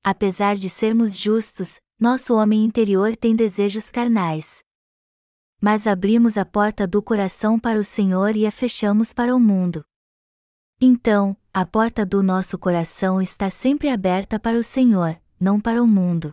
Apesar 0.04 0.58
de 0.58 0.70
sermos 0.70 1.18
justos, 1.18 1.82
nosso 2.00 2.36
homem 2.36 2.64
interior 2.64 3.18
tem 3.18 3.36
desejos 3.36 3.90
carnais. 3.90 4.64
Mas 5.60 5.88
abrimos 5.88 6.38
a 6.38 6.46
porta 6.46 6.86
do 6.86 7.02
coração 7.02 7.60
para 7.60 7.80
o 7.80 7.84
Senhor 7.84 8.36
e 8.36 8.46
a 8.46 8.52
fechamos 8.52 9.12
para 9.12 9.36
o 9.36 9.40
mundo. 9.40 9.84
Então, 10.80 11.36
a 11.52 11.66
porta 11.66 12.06
do 12.06 12.22
nosso 12.22 12.60
coração 12.60 13.20
está 13.20 13.50
sempre 13.50 13.90
aberta 13.90 14.40
para 14.40 14.56
o 14.56 14.64
Senhor, 14.64 15.20
não 15.40 15.60
para 15.60 15.82
o 15.82 15.88
mundo. 15.88 16.32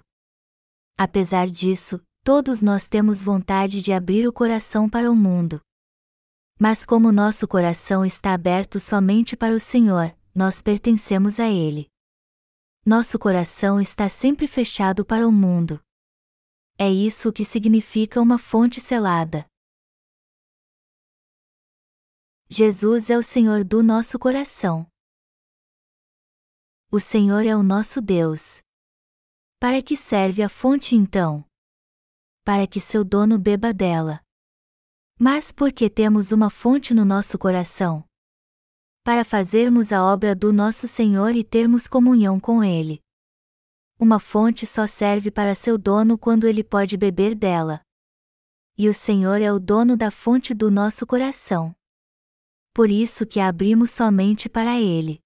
Apesar 0.98 1.46
disso, 1.46 1.98
todos 2.22 2.60
nós 2.60 2.86
temos 2.86 3.22
vontade 3.22 3.80
de 3.80 3.92
abrir 3.92 4.26
o 4.26 4.32
coração 4.32 4.88
para 4.88 5.10
o 5.10 5.16
mundo. 5.16 5.60
Mas 6.58 6.84
como 6.84 7.10
nosso 7.10 7.48
coração 7.48 8.04
está 8.04 8.34
aberto 8.34 8.78
somente 8.78 9.36
para 9.36 9.54
o 9.54 9.60
Senhor, 9.60 10.14
nós 10.34 10.60
pertencemos 10.60 11.40
a 11.40 11.48
Ele. 11.48 11.88
Nosso 12.84 13.18
coração 13.18 13.80
está 13.80 14.08
sempre 14.08 14.46
fechado 14.46 15.04
para 15.04 15.26
o 15.26 15.32
mundo. 15.32 15.80
É 16.78 16.90
isso 16.90 17.28
o 17.28 17.32
que 17.32 17.44
significa 17.44 18.20
uma 18.20 18.38
fonte 18.38 18.80
selada. 18.80 19.46
Jesus 22.48 23.10
é 23.10 23.16
o 23.16 23.22
Senhor 23.22 23.64
do 23.64 23.82
nosso 23.82 24.18
coração. 24.18 24.86
O 26.90 26.98
Senhor 26.98 27.46
é 27.46 27.54
o 27.54 27.62
nosso 27.62 28.00
Deus. 28.00 28.60
Para 29.58 29.82
que 29.82 29.96
serve 29.96 30.42
a 30.42 30.48
fonte 30.48 30.96
então? 30.96 31.44
Para 32.50 32.66
que 32.66 32.80
seu 32.80 33.04
dono 33.04 33.38
beba 33.38 33.72
dela. 33.72 34.20
Mas 35.16 35.52
por 35.52 35.72
que 35.72 35.88
temos 35.88 36.32
uma 36.32 36.50
fonte 36.50 36.92
no 36.92 37.04
nosso 37.04 37.38
coração? 37.38 38.04
Para 39.04 39.24
fazermos 39.24 39.92
a 39.92 40.04
obra 40.04 40.34
do 40.34 40.52
nosso 40.52 40.88
Senhor 40.88 41.36
e 41.36 41.44
termos 41.44 41.86
comunhão 41.86 42.40
com 42.40 42.64
Ele. 42.64 43.00
Uma 44.00 44.18
fonte 44.18 44.66
só 44.66 44.84
serve 44.84 45.30
para 45.30 45.54
seu 45.54 45.78
dono 45.78 46.18
quando 46.18 46.44
ele 46.44 46.64
pode 46.64 46.96
beber 46.96 47.36
dela. 47.36 47.82
E 48.76 48.88
o 48.88 48.92
Senhor 48.92 49.40
é 49.40 49.52
o 49.52 49.60
dono 49.60 49.96
da 49.96 50.10
fonte 50.10 50.52
do 50.52 50.72
nosso 50.72 51.06
coração 51.06 51.72
por 52.74 52.90
isso 52.90 53.26
que 53.26 53.38
a 53.38 53.46
abrimos 53.46 53.92
somente 53.92 54.48
para 54.48 54.80
Ele. 54.80 55.20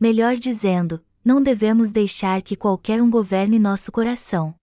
Melhor 0.00 0.36
dizendo, 0.36 1.04
não 1.22 1.42
devemos 1.42 1.92
deixar 1.92 2.40
que 2.40 2.56
qualquer 2.56 3.02
um 3.02 3.10
governe 3.10 3.58
nosso 3.58 3.92
coração. 3.92 4.54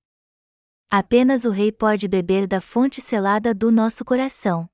Apenas 0.91 1.46
o 1.46 1.51
Rei 1.51 1.72
pode 1.72 2.08
beber 2.08 2.48
da 2.48 2.60
fonte 2.60 3.00
selada 3.00 3.53
do 3.53 3.72
nosso 3.72 4.03
coração. 4.03 4.67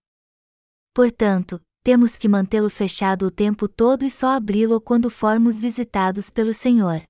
Portanto, 0.93 1.61
temos 1.83 2.15
que 2.15 2.29
mantê-lo 2.29 2.69
fechado 2.69 3.25
o 3.25 3.31
tempo 3.31 3.67
todo 3.67 4.05
e 4.05 4.09
só 4.09 4.29
abri-lo 4.29 4.79
quando 4.79 5.09
formos 5.09 5.59
visitados 5.59 6.29
pelo 6.29 6.53
Senhor. 6.53 7.03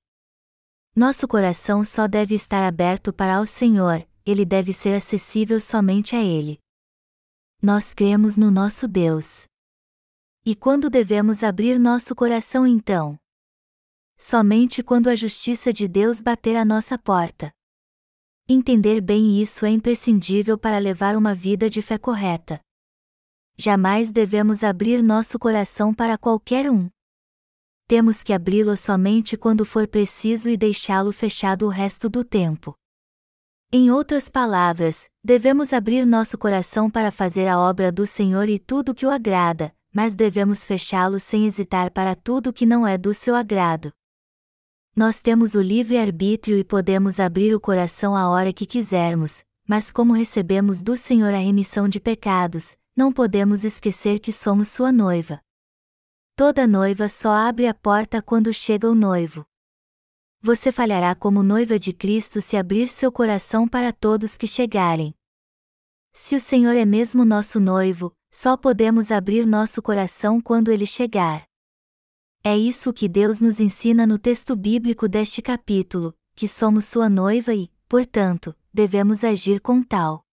Nosso 0.94 1.28
coração 1.28 1.84
só 1.84 2.08
deve 2.08 2.34
estar 2.34 2.66
aberto 2.66 3.12
para 3.12 3.40
o 3.40 3.46
Senhor, 3.46 4.04
ele 4.24 4.44
deve 4.44 4.72
ser 4.72 4.96
acessível 4.96 5.60
somente 5.60 6.16
a 6.16 6.22
Ele. 6.24 6.58
Nós 7.62 7.94
cremos 7.94 8.36
no 8.36 8.50
nosso 8.50 8.88
Deus. 8.88 9.44
E 10.44 10.56
quando 10.56 10.90
devemos 10.90 11.44
abrir 11.44 11.78
nosso 11.78 12.12
coração 12.12 12.66
então? 12.66 13.16
Somente 14.18 14.82
quando 14.82 15.06
a 15.06 15.14
justiça 15.14 15.72
de 15.72 15.86
Deus 15.86 16.20
bater 16.20 16.56
à 16.56 16.64
nossa 16.64 16.98
porta. 16.98 17.55
Entender 18.48 19.00
bem 19.00 19.42
isso 19.42 19.66
é 19.66 19.70
imprescindível 19.70 20.56
para 20.56 20.78
levar 20.78 21.16
uma 21.16 21.34
vida 21.34 21.68
de 21.68 21.82
fé 21.82 21.98
correta. 21.98 22.60
Jamais 23.58 24.12
devemos 24.12 24.62
abrir 24.62 25.02
nosso 25.02 25.36
coração 25.36 25.92
para 25.92 26.16
qualquer 26.16 26.70
um. 26.70 26.88
Temos 27.88 28.22
que 28.22 28.32
abri-lo 28.32 28.76
somente 28.76 29.36
quando 29.36 29.64
for 29.64 29.88
preciso 29.88 30.48
e 30.48 30.56
deixá-lo 30.56 31.12
fechado 31.12 31.66
o 31.66 31.68
resto 31.68 32.08
do 32.08 32.22
tempo. 32.22 32.72
Em 33.72 33.90
outras 33.90 34.28
palavras, 34.28 35.08
devemos 35.24 35.72
abrir 35.72 36.06
nosso 36.06 36.38
coração 36.38 36.88
para 36.88 37.10
fazer 37.10 37.48
a 37.48 37.58
obra 37.58 37.90
do 37.90 38.06
Senhor 38.06 38.48
e 38.48 38.60
tudo 38.60 38.94
que 38.94 39.04
o 39.04 39.10
agrada, 39.10 39.74
mas 39.92 40.14
devemos 40.14 40.64
fechá-lo 40.64 41.18
sem 41.18 41.46
hesitar 41.46 41.90
para 41.90 42.14
tudo 42.14 42.52
que 42.52 42.64
não 42.64 42.86
é 42.86 42.96
do 42.96 43.12
seu 43.12 43.34
agrado. 43.34 43.92
Nós 44.96 45.20
temos 45.20 45.54
o 45.54 45.60
livre-arbítrio 45.60 46.56
e 46.56 46.64
podemos 46.64 47.20
abrir 47.20 47.54
o 47.54 47.60
coração 47.60 48.16
a 48.16 48.30
hora 48.30 48.50
que 48.50 48.64
quisermos, 48.64 49.44
mas 49.68 49.90
como 49.90 50.14
recebemos 50.14 50.82
do 50.82 50.96
Senhor 50.96 51.34
a 51.34 51.38
remissão 51.38 51.86
de 51.86 52.00
pecados, 52.00 52.78
não 52.96 53.12
podemos 53.12 53.62
esquecer 53.62 54.18
que 54.18 54.32
somos 54.32 54.68
sua 54.68 54.90
noiva. 54.90 55.38
Toda 56.34 56.66
noiva 56.66 57.10
só 57.10 57.32
abre 57.32 57.66
a 57.66 57.74
porta 57.74 58.22
quando 58.22 58.54
chega 58.54 58.88
o 58.88 58.94
noivo. 58.94 59.44
Você 60.40 60.72
falhará 60.72 61.14
como 61.14 61.42
noiva 61.42 61.78
de 61.78 61.92
Cristo 61.92 62.40
se 62.40 62.56
abrir 62.56 62.88
seu 62.88 63.12
coração 63.12 63.68
para 63.68 63.92
todos 63.92 64.38
que 64.38 64.46
chegarem. 64.46 65.14
Se 66.14 66.34
o 66.34 66.40
Senhor 66.40 66.74
é 66.74 66.86
mesmo 66.86 67.22
nosso 67.22 67.60
noivo, 67.60 68.16
só 68.30 68.56
podemos 68.56 69.12
abrir 69.12 69.46
nosso 69.46 69.82
coração 69.82 70.40
quando 70.40 70.70
ele 70.70 70.86
chegar. 70.86 71.46
É 72.48 72.56
isso 72.56 72.92
que 72.92 73.08
Deus 73.08 73.40
nos 73.40 73.58
ensina 73.58 74.06
no 74.06 74.20
texto 74.20 74.54
bíblico 74.54 75.08
deste 75.08 75.42
capítulo, 75.42 76.14
que 76.32 76.46
somos 76.46 76.84
sua 76.84 77.10
noiva 77.10 77.52
e, 77.52 77.68
portanto, 77.88 78.54
devemos 78.72 79.24
agir 79.24 79.60
com 79.60 79.82
tal. 79.82 80.24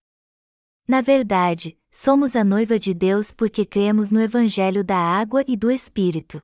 Na 0.86 1.00
verdade, 1.00 1.76
somos 1.90 2.36
a 2.36 2.44
noiva 2.44 2.78
de 2.78 2.94
Deus 2.94 3.34
porque 3.34 3.66
cremos 3.66 4.12
no 4.12 4.20
Evangelho 4.20 4.84
da 4.84 4.96
Água 4.96 5.44
e 5.48 5.56
do 5.56 5.72
Espírito. 5.72 6.40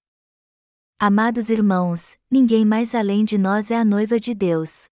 Amados 0.98 1.48
irmãos, 1.48 2.18
ninguém 2.28 2.64
mais 2.64 2.92
além 2.92 3.24
de 3.24 3.38
nós 3.38 3.70
é 3.70 3.76
a 3.76 3.84
noiva 3.84 4.18
de 4.18 4.34
Deus. 4.34 4.88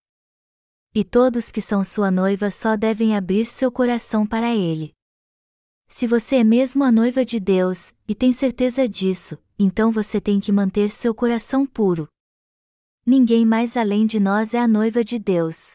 E 0.95 1.03
todos 1.03 1.51
que 1.51 1.61
são 1.61 1.83
sua 1.83 2.09
noiva 2.09 2.53
só 2.53 2.77
devem 2.77 3.17
abrir 3.17 3.47
seu 3.47 3.73
coração 3.73 4.25
para 4.25 4.55
Ele. 4.55 4.95
Se 5.89 6.07
você 6.07 6.37
é 6.37 6.45
mesmo 6.45 6.85
a 6.85 6.93
noiva 6.93 7.25
de 7.25 7.41
Deus, 7.41 7.93
e 8.07 8.15
tem 8.15 8.31
certeza 8.31 8.89
disso, 8.89 9.37
então 9.59 9.91
você 9.91 10.21
tem 10.21 10.39
que 10.39 10.53
manter 10.53 10.91
seu 10.91 11.15
coração 11.15 11.67
puro. 11.67 12.09
Ninguém 13.05 13.45
mais 13.45 13.77
além 13.77 14.07
de 14.07 14.21
nós 14.21 14.55
é 14.55 14.59
a 14.59 14.69
noiva 14.69 15.03
de 15.03 15.19
Deus. 15.19 15.73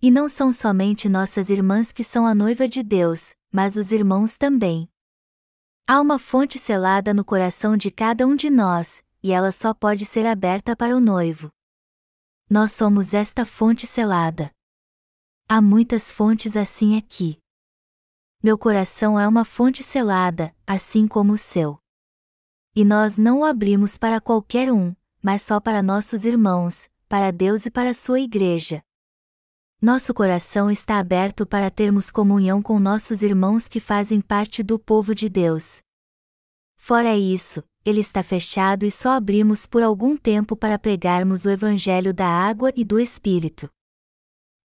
E 0.00 0.10
não 0.10 0.28
são 0.28 0.52
somente 0.52 1.08
nossas 1.08 1.50
irmãs 1.50 1.90
que 1.90 2.04
são 2.04 2.26
a 2.26 2.34
noiva 2.34 2.68
de 2.68 2.82
Deus, 2.82 3.34
mas 3.50 3.76
os 3.76 3.90
irmãos 3.90 4.36
também. 4.36 4.88
Há 5.86 6.00
uma 6.00 6.18
fonte 6.18 6.58
selada 6.58 7.14
no 7.14 7.24
coração 7.24 7.76
de 7.76 7.90
cada 7.90 8.26
um 8.26 8.36
de 8.36 8.50
nós, 8.50 9.02
e 9.22 9.32
ela 9.32 9.50
só 9.50 9.72
pode 9.72 10.04
ser 10.04 10.26
aberta 10.26 10.76
para 10.76 10.96
o 10.96 11.00
noivo. 11.00 11.50
Nós 12.48 12.72
somos 12.72 13.14
esta 13.14 13.44
fonte 13.44 13.86
selada. 13.86 14.52
Há 15.48 15.62
muitas 15.62 16.12
fontes 16.12 16.56
assim 16.56 16.96
aqui. 16.96 17.38
Meu 18.42 18.58
coração 18.58 19.18
é 19.18 19.26
uma 19.26 19.44
fonte 19.44 19.82
selada, 19.82 20.54
assim 20.66 21.08
como 21.08 21.32
o 21.32 21.38
seu. 21.38 21.80
E 22.76 22.84
nós 22.84 23.18
não 23.18 23.40
o 23.40 23.44
abrimos 23.44 23.98
para 23.98 24.20
qualquer 24.20 24.70
um, 24.70 24.94
mas 25.20 25.42
só 25.42 25.58
para 25.58 25.82
nossos 25.82 26.24
irmãos, 26.24 26.88
para 27.08 27.32
Deus 27.32 27.66
e 27.66 27.70
para 27.70 27.92
sua 27.92 28.20
igreja, 28.20 28.82
nosso 29.80 30.14
coração 30.14 30.70
está 30.70 30.98
aberto 30.98 31.46
para 31.46 31.70
termos 31.70 32.10
comunhão 32.10 32.62
com 32.62 32.80
nossos 32.80 33.22
irmãos 33.22 33.68
que 33.68 33.78
fazem 33.78 34.22
parte 34.22 34.62
do 34.62 34.78
povo 34.78 35.14
de 35.14 35.28
Deus. 35.28 35.82
Fora 36.78 37.14
isso, 37.14 37.62
ele 37.84 38.00
está 38.00 38.22
fechado 38.22 38.86
e 38.86 38.90
só 38.90 39.10
abrimos 39.10 39.66
por 39.66 39.82
algum 39.82 40.16
tempo 40.16 40.56
para 40.56 40.78
pregarmos 40.78 41.44
o 41.44 41.50
Evangelho 41.50 42.14
da 42.14 42.26
água 42.26 42.72
e 42.74 42.84
do 42.84 42.98
Espírito. 42.98 43.70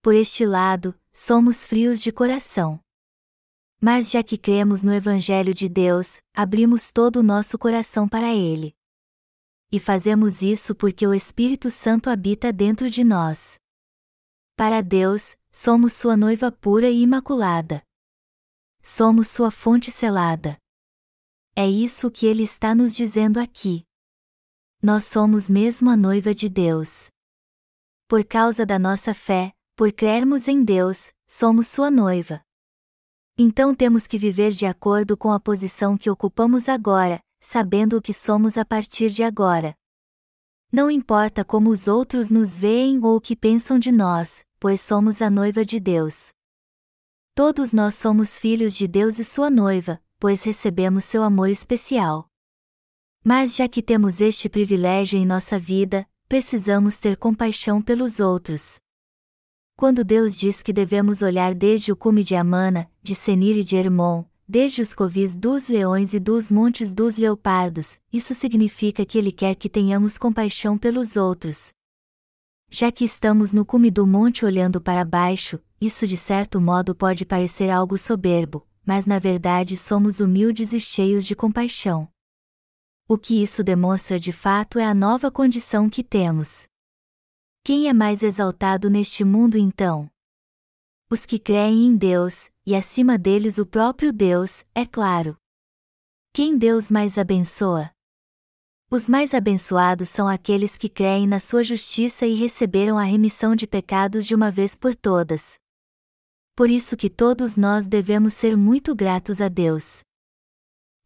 Por 0.01 0.15
este 0.15 0.45
lado, 0.45 0.95
somos 1.11 1.67
frios 1.67 2.01
de 2.01 2.11
coração. 2.11 2.79
Mas 3.83 4.11
já 4.11 4.21
que 4.21 4.37
cremos 4.37 4.83
no 4.83 4.93
Evangelho 4.93 5.55
de 5.55 5.67
Deus, 5.67 6.21
abrimos 6.35 6.91
todo 6.91 7.17
o 7.17 7.23
nosso 7.23 7.57
coração 7.57 8.07
para 8.07 8.31
ele. 8.31 8.75
E 9.71 9.79
fazemos 9.79 10.43
isso 10.43 10.75
porque 10.75 11.07
o 11.07 11.15
Espírito 11.15 11.71
Santo 11.71 12.07
habita 12.07 12.53
dentro 12.53 12.91
de 12.91 13.03
nós. 13.03 13.59
Para 14.55 14.81
Deus, 14.81 15.35
somos 15.51 15.93
sua 15.93 16.15
noiva 16.15 16.51
pura 16.51 16.89
e 16.89 17.01
imaculada. 17.01 17.81
Somos 18.83 19.29
sua 19.29 19.49
fonte 19.49 19.89
selada. 19.89 20.57
É 21.55 21.67
isso 21.67 22.11
que 22.11 22.27
ele 22.27 22.43
está 22.43 22.75
nos 22.75 22.95
dizendo 22.95 23.39
aqui. 23.39 23.83
Nós 24.79 25.05
somos 25.05 25.49
mesmo 25.49 25.89
a 25.89 25.97
noiva 25.97 26.35
de 26.35 26.49
Deus. 26.49 27.09
Por 28.07 28.23
causa 28.23 28.63
da 28.63 28.77
nossa 28.77 29.13
fé, 29.13 29.53
por 29.75 29.91
crermos 29.91 30.47
em 30.47 30.63
Deus, 30.63 31.11
somos 31.27 31.67
sua 31.67 31.89
noiva. 31.89 32.43
Então 33.37 33.73
temos 33.73 34.07
que 34.07 34.17
viver 34.17 34.51
de 34.51 34.65
acordo 34.65 35.15
com 35.15 35.31
a 35.31 35.39
posição 35.39 35.97
que 35.97 36.09
ocupamos 36.09 36.67
agora, 36.67 37.21
sabendo 37.39 37.97
o 37.97 38.01
que 38.01 38.13
somos 38.13 38.57
a 38.57 38.65
partir 38.65 39.09
de 39.09 39.23
agora. 39.23 39.75
Não 40.71 40.89
importa 40.89 41.43
como 41.43 41.69
os 41.69 41.87
outros 41.87 42.29
nos 42.29 42.57
veem 42.57 43.03
ou 43.03 43.17
o 43.17 43.21
que 43.21 43.35
pensam 43.35 43.77
de 43.77 43.91
nós, 43.91 44.45
pois 44.59 44.79
somos 44.81 45.21
a 45.21 45.29
noiva 45.29 45.65
de 45.65 45.79
Deus. 45.79 46.31
Todos 47.33 47.71
nós 47.73 47.95
somos 47.95 48.37
filhos 48.37 48.75
de 48.75 48.87
Deus 48.87 49.19
e 49.19 49.23
sua 49.23 49.49
noiva, 49.49 50.01
pois 50.19 50.43
recebemos 50.43 51.05
seu 51.05 51.23
amor 51.23 51.49
especial. 51.49 52.29
Mas 53.23 53.55
já 53.55 53.67
que 53.67 53.81
temos 53.81 54.19
este 54.19 54.49
privilégio 54.49 55.17
em 55.17 55.25
nossa 55.25 55.57
vida, 55.57 56.07
precisamos 56.27 56.97
ter 56.97 57.17
compaixão 57.17 57.81
pelos 57.81 58.19
outros. 58.19 58.80
Quando 59.75 60.03
Deus 60.03 60.35
diz 60.35 60.61
que 60.61 60.71
devemos 60.71 61.21
olhar 61.21 61.55
desde 61.55 61.91
o 61.91 61.95
cume 61.95 62.23
de 62.23 62.35
Amana, 62.35 62.89
de 63.01 63.15
Senir 63.15 63.57
e 63.57 63.63
de 63.63 63.75
Hermon, 63.75 64.23
desde 64.47 64.81
os 64.81 64.93
covis 64.93 65.35
dos 65.35 65.67
leões 65.67 66.13
e 66.13 66.19
dos 66.19 66.51
montes 66.51 66.93
dos 66.93 67.17
leopardos, 67.17 67.97
isso 68.11 68.33
significa 68.35 69.05
que 69.05 69.17
Ele 69.17 69.31
quer 69.31 69.55
que 69.55 69.69
tenhamos 69.69 70.17
compaixão 70.17 70.77
pelos 70.77 71.15
outros, 71.17 71.73
já 72.73 72.89
que 72.89 73.03
estamos 73.03 73.51
no 73.51 73.65
cume 73.65 73.91
do 73.91 74.07
monte 74.07 74.45
olhando 74.45 74.79
para 74.79 75.03
baixo, 75.03 75.59
isso 75.79 76.07
de 76.07 76.15
certo 76.15 76.61
modo 76.61 76.95
pode 76.95 77.25
parecer 77.25 77.69
algo 77.69 77.97
soberbo, 77.97 78.65
mas 78.85 79.05
na 79.05 79.19
verdade 79.19 79.75
somos 79.75 80.21
humildes 80.21 80.71
e 80.71 80.79
cheios 80.79 81.25
de 81.25 81.35
compaixão. 81.35 82.07
O 83.09 83.17
que 83.17 83.43
isso 83.43 83.61
demonstra 83.61 84.17
de 84.17 84.31
fato 84.31 84.79
é 84.79 84.85
a 84.85 84.93
nova 84.93 85.29
condição 85.29 85.89
que 85.89 86.01
temos. 86.01 86.65
Quem 87.63 87.87
é 87.87 87.93
mais 87.93 88.23
exaltado 88.23 88.89
neste 88.89 89.23
mundo 89.23 89.55
então? 89.55 90.09
Os 91.11 91.27
que 91.27 91.37
creem 91.37 91.85
em 91.85 91.95
Deus, 91.95 92.49
e 92.65 92.75
acima 92.75 93.19
deles 93.19 93.59
o 93.59 93.67
próprio 93.67 94.11
Deus, 94.11 94.65
é 94.73 94.83
claro. 94.83 95.37
Quem 96.33 96.57
Deus 96.57 96.89
mais 96.89 97.19
abençoa? 97.19 97.91
Os 98.89 99.07
mais 99.07 99.35
abençoados 99.35 100.09
são 100.09 100.27
aqueles 100.27 100.75
que 100.75 100.89
creem 100.89 101.27
na 101.27 101.39
sua 101.39 101.63
justiça 101.63 102.25
e 102.25 102.33
receberam 102.33 102.97
a 102.97 103.03
remissão 103.03 103.55
de 103.55 103.67
pecados 103.67 104.25
de 104.25 104.33
uma 104.33 104.49
vez 104.49 104.75
por 104.75 104.95
todas. 104.95 105.59
Por 106.55 106.67
isso 106.67 106.97
que 106.97 107.11
todos 107.11 107.57
nós 107.57 107.87
devemos 107.87 108.33
ser 108.33 108.57
muito 108.57 108.95
gratos 108.95 109.39
a 109.39 109.47
Deus. 109.47 110.01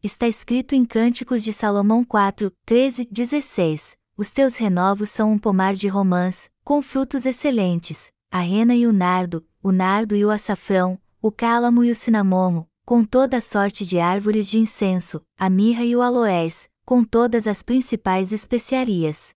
Está 0.02 0.26
escrito 0.26 0.74
em 0.74 0.86
Cânticos 0.86 1.44
de 1.44 1.52
Salomão 1.52 2.02
4, 2.02 2.50
13, 2.64 3.08
16: 3.10 3.94
Os 4.18 4.30
teus 4.30 4.56
renovos 4.56 5.10
são 5.10 5.30
um 5.32 5.38
pomar 5.38 5.74
de 5.74 5.88
romãs, 5.88 6.50
com 6.64 6.80
frutos 6.80 7.26
excelentes, 7.26 8.08
a 8.30 8.40
rena 8.40 8.74
e 8.74 8.86
o 8.86 8.92
nardo, 8.92 9.46
o 9.62 9.70
nardo 9.70 10.16
e 10.16 10.24
o 10.24 10.30
açafrão, 10.30 10.98
o 11.20 11.30
cálamo 11.30 11.84
e 11.84 11.90
o 11.90 11.94
cinamomo, 11.94 12.66
com 12.86 13.04
toda 13.04 13.36
a 13.36 13.40
sorte 13.42 13.84
de 13.84 13.98
árvores 13.98 14.48
de 14.48 14.58
incenso, 14.58 15.22
a 15.36 15.50
mirra 15.50 15.84
e 15.84 15.94
o 15.94 16.00
aloés, 16.00 16.66
com 16.86 17.04
todas 17.04 17.46
as 17.46 17.62
principais 17.62 18.32
especiarias. 18.32 19.34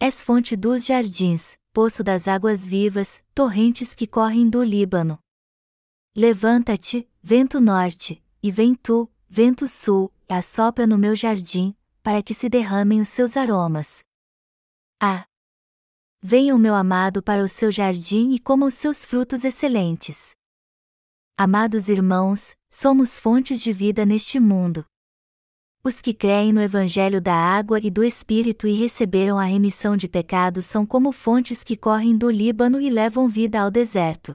És 0.00 0.22
fonte 0.22 0.56
dos 0.56 0.86
jardins, 0.86 1.58
poço 1.70 2.02
das 2.02 2.26
águas 2.26 2.64
vivas, 2.64 3.20
torrentes 3.34 3.92
que 3.92 4.06
correm 4.06 4.48
do 4.48 4.62
Líbano. 4.62 5.18
Levanta-te, 6.16 7.06
vento 7.22 7.60
norte, 7.60 8.22
e 8.42 8.50
vem 8.50 8.74
tu, 8.74 9.10
vento 9.28 9.68
sul, 9.68 10.10
assopra 10.26 10.86
no 10.86 10.96
meu 10.96 11.14
jardim, 11.14 11.76
para 12.04 12.22
que 12.22 12.34
se 12.34 12.50
derramem 12.50 13.00
os 13.00 13.08
seus 13.08 13.34
aromas. 13.34 14.04
Ah! 15.00 15.24
venha 16.26 16.54
o 16.54 16.58
meu 16.58 16.74
amado 16.74 17.22
para 17.22 17.42
o 17.42 17.48
seu 17.48 17.70
jardim 17.70 18.32
e 18.32 18.38
coma 18.38 18.66
os 18.66 18.74
seus 18.74 19.04
frutos 19.04 19.44
excelentes. 19.44 20.32
Amados 21.36 21.88
irmãos, 21.88 22.54
somos 22.70 23.18
fontes 23.18 23.60
de 23.60 23.72
vida 23.72 24.06
neste 24.06 24.38
mundo. 24.38 24.86
Os 25.82 26.00
que 26.00 26.14
creem 26.14 26.50
no 26.50 26.62
Evangelho 26.62 27.20
da 27.20 27.34
água 27.34 27.78
e 27.78 27.90
do 27.90 28.02
Espírito 28.04 28.66
e 28.66 28.72
receberam 28.72 29.38
a 29.38 29.44
remissão 29.44 29.96
de 29.96 30.08
pecados 30.08 30.64
são 30.64 30.86
como 30.86 31.10
fontes 31.10 31.62
que 31.62 31.76
correm 31.76 32.16
do 32.16 32.30
Líbano 32.30 32.80
e 32.80 32.88
levam 32.88 33.28
vida 33.28 33.60
ao 33.60 33.70
deserto. 33.70 34.34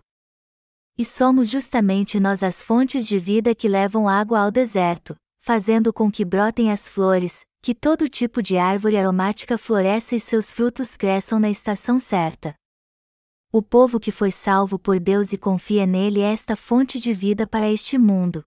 E 0.96 1.06
somos 1.06 1.50
justamente 1.50 2.20
nós 2.20 2.44
as 2.44 2.62
fontes 2.62 3.08
de 3.08 3.18
vida 3.18 3.56
que 3.56 3.68
levam 3.68 4.08
água 4.08 4.42
ao 4.42 4.52
deserto, 4.52 5.16
fazendo 5.50 5.92
com 5.92 6.12
que 6.12 6.24
brotem 6.24 6.72
as 6.72 6.88
flores, 6.88 7.42
que 7.60 7.74
todo 7.74 8.08
tipo 8.08 8.40
de 8.40 8.56
árvore 8.56 8.96
aromática 8.96 9.58
floresça 9.58 10.16
e 10.16 10.20
seus 10.20 10.54
frutos 10.54 10.96
cresçam 10.96 11.40
na 11.40 11.50
estação 11.50 11.98
certa. 11.98 12.54
O 13.52 13.60
povo 13.60 14.00
que 14.00 14.12
foi 14.12 14.30
salvo 14.30 14.78
por 14.78 15.00
Deus 15.00 15.34
e 15.34 15.40
confia 15.40 15.88
nele 15.88 16.20
é 16.20 16.32
esta 16.32 16.56
fonte 16.56 17.00
de 17.00 17.16
vida 17.16 17.48
para 17.48 17.68
este 17.68 17.98
mundo. 17.98 18.44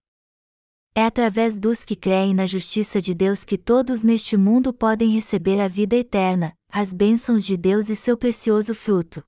É 0.95 1.05
através 1.05 1.59
dos 1.59 1.85
que 1.85 1.97
creem 1.97 2.35
na 2.35 2.47
justiça 2.47 3.03
de 3.03 3.15
Deus 3.15 3.45
que 3.45 3.59
todos 3.59 4.05
neste 4.05 4.37
mundo 4.37 4.73
podem 4.73 5.11
receber 5.11 5.61
a 5.61 5.67
vida 5.67 5.97
eterna, 5.97 6.55
as 6.71 6.93
bênçãos 6.93 7.45
de 7.45 7.57
Deus 7.57 7.89
e 7.89 7.97
seu 7.97 8.17
precioso 8.17 8.77
fruto. 8.77 9.25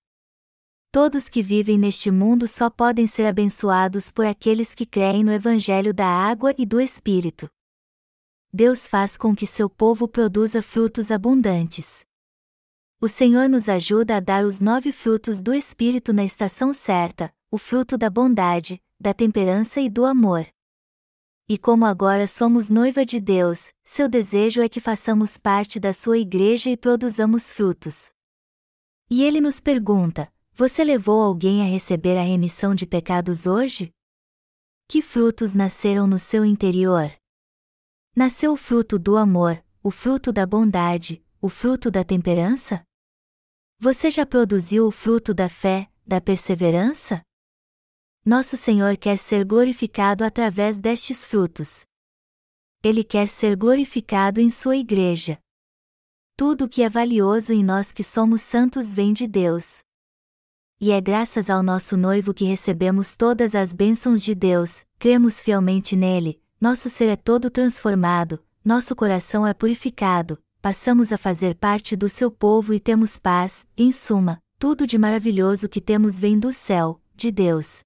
Todos 0.92 1.28
que 1.28 1.42
vivem 1.42 1.76
neste 1.76 2.08
mundo 2.08 2.46
só 2.46 2.70
podem 2.70 3.08
ser 3.08 3.26
abençoados 3.26 4.12
por 4.12 4.24
aqueles 4.24 4.76
que 4.76 4.86
creem 4.86 5.24
no 5.24 5.32
Evangelho 5.32 5.92
da 5.92 6.06
água 6.06 6.54
e 6.56 6.64
do 6.64 6.80
Espírito. 6.80 7.50
Deus 8.56 8.86
faz 8.86 9.16
com 9.16 9.34
que 9.34 9.48
seu 9.48 9.68
povo 9.68 10.06
produza 10.06 10.62
frutos 10.62 11.10
abundantes. 11.10 12.04
O 13.00 13.08
Senhor 13.08 13.48
nos 13.48 13.68
ajuda 13.68 14.18
a 14.18 14.20
dar 14.20 14.44
os 14.44 14.60
nove 14.60 14.92
frutos 14.92 15.42
do 15.42 15.52
Espírito 15.52 16.12
na 16.12 16.24
estação 16.24 16.72
certa, 16.72 17.34
o 17.50 17.58
fruto 17.58 17.98
da 17.98 18.08
bondade, 18.08 18.80
da 19.00 19.12
temperança 19.12 19.80
e 19.80 19.90
do 19.90 20.04
amor. 20.04 20.46
E 21.48 21.58
como 21.58 21.84
agora 21.84 22.28
somos 22.28 22.70
noiva 22.70 23.04
de 23.04 23.20
Deus, 23.20 23.72
seu 23.84 24.08
desejo 24.08 24.62
é 24.62 24.68
que 24.68 24.78
façamos 24.78 25.36
parte 25.36 25.80
da 25.80 25.92
sua 25.92 26.16
igreja 26.16 26.70
e 26.70 26.76
produzamos 26.76 27.52
frutos. 27.52 28.12
E 29.10 29.24
ele 29.24 29.40
nos 29.40 29.58
pergunta: 29.58 30.32
Você 30.52 30.84
levou 30.84 31.24
alguém 31.24 31.60
a 31.60 31.64
receber 31.64 32.16
a 32.16 32.22
remissão 32.22 32.72
de 32.72 32.86
pecados 32.86 33.48
hoje? 33.48 33.90
Que 34.86 35.02
frutos 35.02 35.54
nasceram 35.54 36.06
no 36.06 36.20
seu 36.20 36.44
interior? 36.44 37.10
Nasceu 38.16 38.52
o 38.52 38.56
fruto 38.56 38.96
do 38.96 39.16
amor, 39.16 39.60
o 39.82 39.90
fruto 39.90 40.32
da 40.32 40.46
bondade, 40.46 41.20
o 41.40 41.48
fruto 41.48 41.90
da 41.90 42.04
temperança? 42.04 42.84
Você 43.80 44.08
já 44.08 44.24
produziu 44.24 44.86
o 44.86 44.92
fruto 44.92 45.34
da 45.34 45.48
fé, 45.48 45.90
da 46.06 46.20
perseverança? 46.20 47.22
Nosso 48.24 48.56
Senhor 48.56 48.96
quer 48.96 49.18
ser 49.18 49.44
glorificado 49.44 50.22
através 50.22 50.78
destes 50.78 51.24
frutos. 51.24 51.84
Ele 52.84 53.02
quer 53.02 53.26
ser 53.26 53.56
glorificado 53.56 54.40
em 54.40 54.48
Sua 54.48 54.76
Igreja. 54.76 55.40
Tudo 56.36 56.66
o 56.66 56.68
que 56.68 56.82
é 56.82 56.88
valioso 56.88 57.52
em 57.52 57.64
nós 57.64 57.90
que 57.90 58.04
somos 58.04 58.42
santos 58.42 58.92
vem 58.92 59.12
de 59.12 59.26
Deus. 59.26 59.82
E 60.80 60.92
é 60.92 61.00
graças 61.00 61.50
ao 61.50 61.64
nosso 61.64 61.96
noivo 61.96 62.32
que 62.32 62.44
recebemos 62.44 63.16
todas 63.16 63.56
as 63.56 63.74
bênçãos 63.74 64.22
de 64.22 64.36
Deus, 64.36 64.86
cremos 65.00 65.40
fielmente 65.40 65.96
nele, 65.96 66.43
nosso 66.64 66.88
ser 66.88 67.10
é 67.10 67.16
todo 67.16 67.50
transformado, 67.50 68.42
nosso 68.64 68.96
coração 68.96 69.46
é 69.46 69.52
purificado, 69.52 70.42
passamos 70.62 71.12
a 71.12 71.18
fazer 71.18 71.54
parte 71.54 71.94
do 71.94 72.08
seu 72.08 72.30
povo 72.30 72.72
e 72.72 72.80
temos 72.80 73.18
paz, 73.18 73.66
em 73.76 73.92
suma, 73.92 74.38
tudo 74.58 74.86
de 74.86 74.96
maravilhoso 74.96 75.68
que 75.68 75.78
temos 75.78 76.18
vem 76.18 76.38
do 76.38 76.50
céu, 76.54 76.98
de 77.14 77.30
Deus 77.30 77.82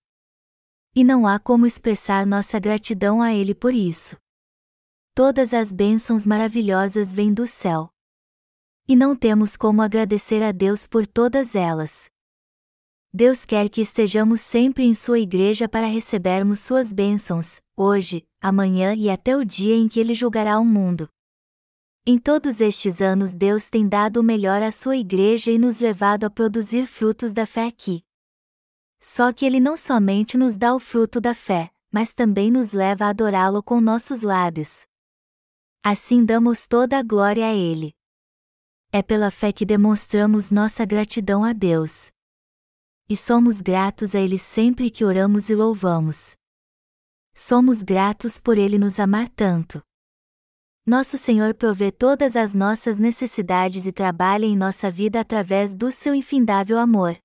e 0.95 1.03
não 1.03 1.27
há 1.27 1.41
como 1.41 1.67
expressar 1.67 2.25
nossa 2.25 2.59
gratidão 2.59 3.21
a 3.21 3.33
Ele 3.33 3.55
por 3.55 3.75
isso. 3.75 4.17
Todas 5.15 5.53
as 5.53 5.73
bênçãos 5.73 6.25
maravilhosas 6.25 7.13
vêm 7.13 7.35
do 7.35 7.49
céu. 7.49 7.91
E 8.87 8.95
não 8.95 9.17
temos 9.17 9.57
como 9.57 9.83
agradecer 9.83 10.43
a 10.43 10.53
Deus 10.53 10.87
por 10.87 11.05
todas 11.05 11.55
elas. 11.55 12.09
Deus 13.13 13.45
quer 13.45 13.69
que 13.69 13.81
estejamos 13.81 14.41
sempre 14.41 14.85
em 14.85 14.95
Sua 14.95 15.19
igreja 15.19 15.69
para 15.69 15.87
recebermos 15.87 16.61
Suas 16.61 16.93
bênçãos, 16.93 17.61
hoje, 17.79 18.27
amanhã 18.41 18.95
e 18.95 19.09
até 19.09 19.37
o 19.37 19.45
dia 19.45 19.77
em 19.77 19.87
que 19.87 20.01
Ele 20.01 20.15
julgará 20.15 20.59
o 20.59 20.65
mundo. 20.65 21.09
Em 22.05 22.19
todos 22.19 22.61
estes 22.61 23.01
anos 23.01 23.35
Deus 23.35 23.69
tem 23.69 23.87
dado 23.87 24.21
o 24.21 24.23
melhor 24.23 24.63
à 24.63 24.73
Sua 24.73 24.97
igreja 24.97 25.51
e 25.51 25.59
nos 25.59 25.79
levado 25.79 26.25
a 26.25 26.31
produzir 26.31 26.87
frutos 26.87 27.33
da 27.33 27.45
fé 27.45 27.67
aqui. 27.67 28.03
Só 28.99 29.33
que 29.33 29.45
ele 29.45 29.61
não 29.61 29.77
somente 29.77 30.37
nos 30.37 30.57
dá 30.57 30.75
o 30.75 30.81
fruto 30.81 31.21
da 31.21 31.35
fé, 31.35 31.71
mas 31.93 32.13
também 32.13 32.51
nos 32.51 32.73
leva 32.73 33.05
a 33.05 33.11
adorá-lo 33.11 33.63
com 33.63 33.81
nossos 33.81 34.23
lábios. 34.23 34.87
Assim 35.85 36.25
damos 36.25 36.67
toda 36.67 36.99
a 36.99 37.03
glória 37.03 37.47
a 37.47 37.55
ele. 37.55 37.95
É 38.91 39.03
pela 39.03 39.31
fé 39.31 39.53
que 39.53 39.67
demonstramos 39.67 40.51
nossa 40.51 40.87
gratidão 40.87 41.45
a 41.45 41.53
Deus. 41.53 42.11
E 43.07 43.15
somos 43.15 43.61
gratos 43.61 44.15
a 44.15 44.19
Ele 44.19 44.39
sempre 44.39 44.91
que 44.91 45.05
oramos 45.05 45.51
e 45.51 45.55
louvamos. 45.55 46.38
Somos 47.39 47.83
gratos 47.83 48.41
por 48.41 48.59
Ele 48.59 48.79
nos 48.79 48.99
amar 48.99 49.29
tanto. 49.29 49.81
Nosso 50.87 51.17
Senhor 51.17 51.55
provê 51.55 51.93
todas 51.93 52.35
as 52.35 52.55
nossas 52.55 52.99
necessidades 52.99 53.87
e 53.87 53.93
trabalha 53.93 54.47
em 54.47 54.57
nossa 54.57 54.91
vida 54.91 55.21
através 55.21 55.77
do 55.77 55.93
seu 55.93 56.15
infindável 56.15 56.79
amor 56.79 57.17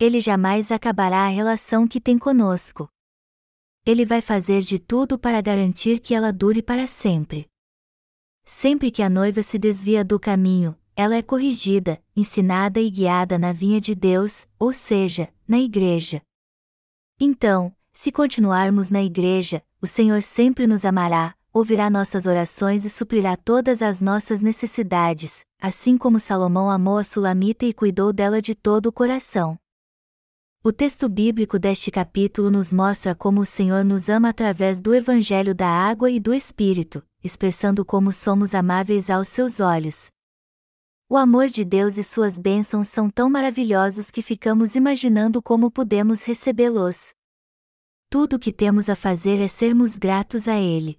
ele 0.00 0.18
jamais 0.18 0.72
acabará 0.72 1.26
a 1.26 1.28
relação 1.28 1.86
que 1.86 2.00
tem 2.00 2.16
conosco. 2.16 2.88
Ele 3.84 4.06
vai 4.06 4.22
fazer 4.22 4.62
de 4.62 4.78
tudo 4.78 5.18
para 5.18 5.42
garantir 5.42 6.00
que 6.00 6.14
ela 6.14 6.32
dure 6.32 6.62
para 6.62 6.86
sempre. 6.86 7.46
Sempre 8.42 8.90
que 8.90 9.02
a 9.02 9.10
noiva 9.10 9.42
se 9.42 9.58
desvia 9.58 10.02
do 10.02 10.18
caminho, 10.18 10.74
ela 10.96 11.16
é 11.16 11.22
corrigida, 11.22 12.02
ensinada 12.16 12.80
e 12.80 12.90
guiada 12.90 13.38
na 13.38 13.52
vinha 13.52 13.78
de 13.78 13.94
Deus, 13.94 14.48
ou 14.58 14.72
seja, 14.72 15.28
na 15.46 15.58
igreja. 15.58 16.22
Então, 17.20 17.74
se 18.00 18.10
continuarmos 18.10 18.88
na 18.88 19.02
igreja, 19.02 19.62
o 19.78 19.86
Senhor 19.86 20.22
sempre 20.22 20.66
nos 20.66 20.86
amará, 20.86 21.34
ouvirá 21.52 21.90
nossas 21.90 22.24
orações 22.24 22.86
e 22.86 22.88
suprirá 22.88 23.36
todas 23.36 23.82
as 23.82 24.00
nossas 24.00 24.40
necessidades, 24.40 25.44
assim 25.60 25.98
como 25.98 26.18
Salomão 26.18 26.70
amou 26.70 26.96
a 26.96 27.04
Sulamita 27.04 27.66
e 27.66 27.74
cuidou 27.74 28.10
dela 28.10 28.40
de 28.40 28.54
todo 28.54 28.86
o 28.86 28.92
coração. 28.92 29.58
O 30.64 30.72
texto 30.72 31.10
bíblico 31.10 31.58
deste 31.58 31.90
capítulo 31.90 32.50
nos 32.50 32.72
mostra 32.72 33.14
como 33.14 33.42
o 33.42 33.46
Senhor 33.46 33.84
nos 33.84 34.08
ama 34.08 34.30
através 34.30 34.80
do 34.80 34.94
Evangelho 34.94 35.54
da 35.54 35.68
água 35.68 36.10
e 36.10 36.18
do 36.18 36.32
Espírito, 36.32 37.04
expressando 37.22 37.84
como 37.84 38.12
somos 38.12 38.54
amáveis 38.54 39.10
aos 39.10 39.28
seus 39.28 39.60
olhos. 39.60 40.10
O 41.06 41.18
amor 41.18 41.48
de 41.48 41.66
Deus 41.66 41.98
e 41.98 42.02
suas 42.02 42.38
bênçãos 42.38 42.88
são 42.88 43.10
tão 43.10 43.28
maravilhosos 43.28 44.10
que 44.10 44.22
ficamos 44.22 44.74
imaginando 44.74 45.42
como 45.42 45.70
podemos 45.70 46.24
recebê-los. 46.24 47.12
Tudo 48.12 48.34
o 48.34 48.38
que 48.40 48.52
temos 48.52 48.88
a 48.88 48.96
fazer 48.96 49.40
é 49.40 49.46
sermos 49.46 49.94
gratos 49.94 50.48
a 50.48 50.58
Ele. 50.58 50.96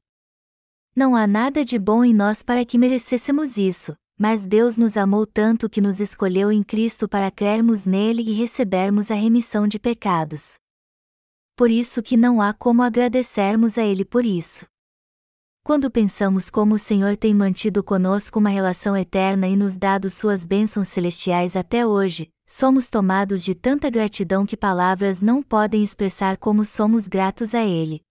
Não 0.96 1.14
há 1.14 1.28
nada 1.28 1.66
de 1.66 1.78
bom 1.78 2.06
em 2.06 2.14
nós 2.14 2.42
para 2.42 2.64
que 2.64 2.78
merecêssemos 2.78 3.58
isso, 3.58 3.94
mas 4.18 4.48
Deus 4.48 4.78
nos 4.78 4.96
amou 4.96 5.28
tanto 5.28 5.70
que 5.70 5.82
nos 5.82 6.00
escolheu 6.00 6.54
em 6.54 6.64
Cristo 6.64 7.10
para 7.10 7.30
crermos 7.30 7.86
nele 7.86 8.22
e 8.22 8.32
recebermos 8.32 9.12
a 9.12 9.16
remissão 9.16 9.68
de 9.68 9.78
pecados. 9.78 10.54
Por 11.58 11.70
isso 11.70 12.02
que 12.02 12.16
não 12.16 12.42
há 12.42 12.54
como 12.54 12.82
agradecermos 12.82 13.78
a 13.78 13.84
Ele 13.84 14.06
por 14.06 14.26
isso. 14.26 14.66
Quando 15.66 15.92
pensamos 15.92 16.50
como 16.50 16.76
o 16.76 16.80
Senhor 16.80 17.18
tem 17.18 17.36
mantido 17.36 17.84
conosco 17.84 18.40
uma 18.40 18.50
relação 18.50 18.96
eterna 18.96 19.50
e 19.50 19.58
nos 19.58 19.78
dado 19.78 20.10
suas 20.10 20.46
bênçãos 20.46 20.88
celestiais 20.88 21.58
até 21.58 21.86
hoje, 21.86 22.30
somos 22.52 22.90
tomados 22.90 23.46
de 23.46 23.56
tanta 23.56 23.90
gratidão 23.90 24.46
que 24.46 24.58
palavras 24.58 25.22
não 25.22 25.42
podem 25.42 25.82
expressar 25.82 26.36
como 26.36 26.66
somos 26.66 27.08
gratos 27.08 27.56
a 27.56 27.64
Ele. 27.64 28.02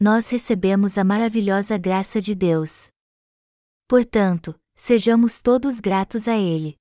Nós 0.00 0.30
recebemos 0.30 0.96
a 0.96 1.04
maravilhosa 1.04 1.76
graça 1.76 2.18
de 2.18 2.34
Deus. 2.34 2.88
Portanto, 3.86 4.58
sejamos 4.74 5.42
todos 5.42 5.80
gratos 5.80 6.26
a 6.28 6.34
Ele. 6.34 6.78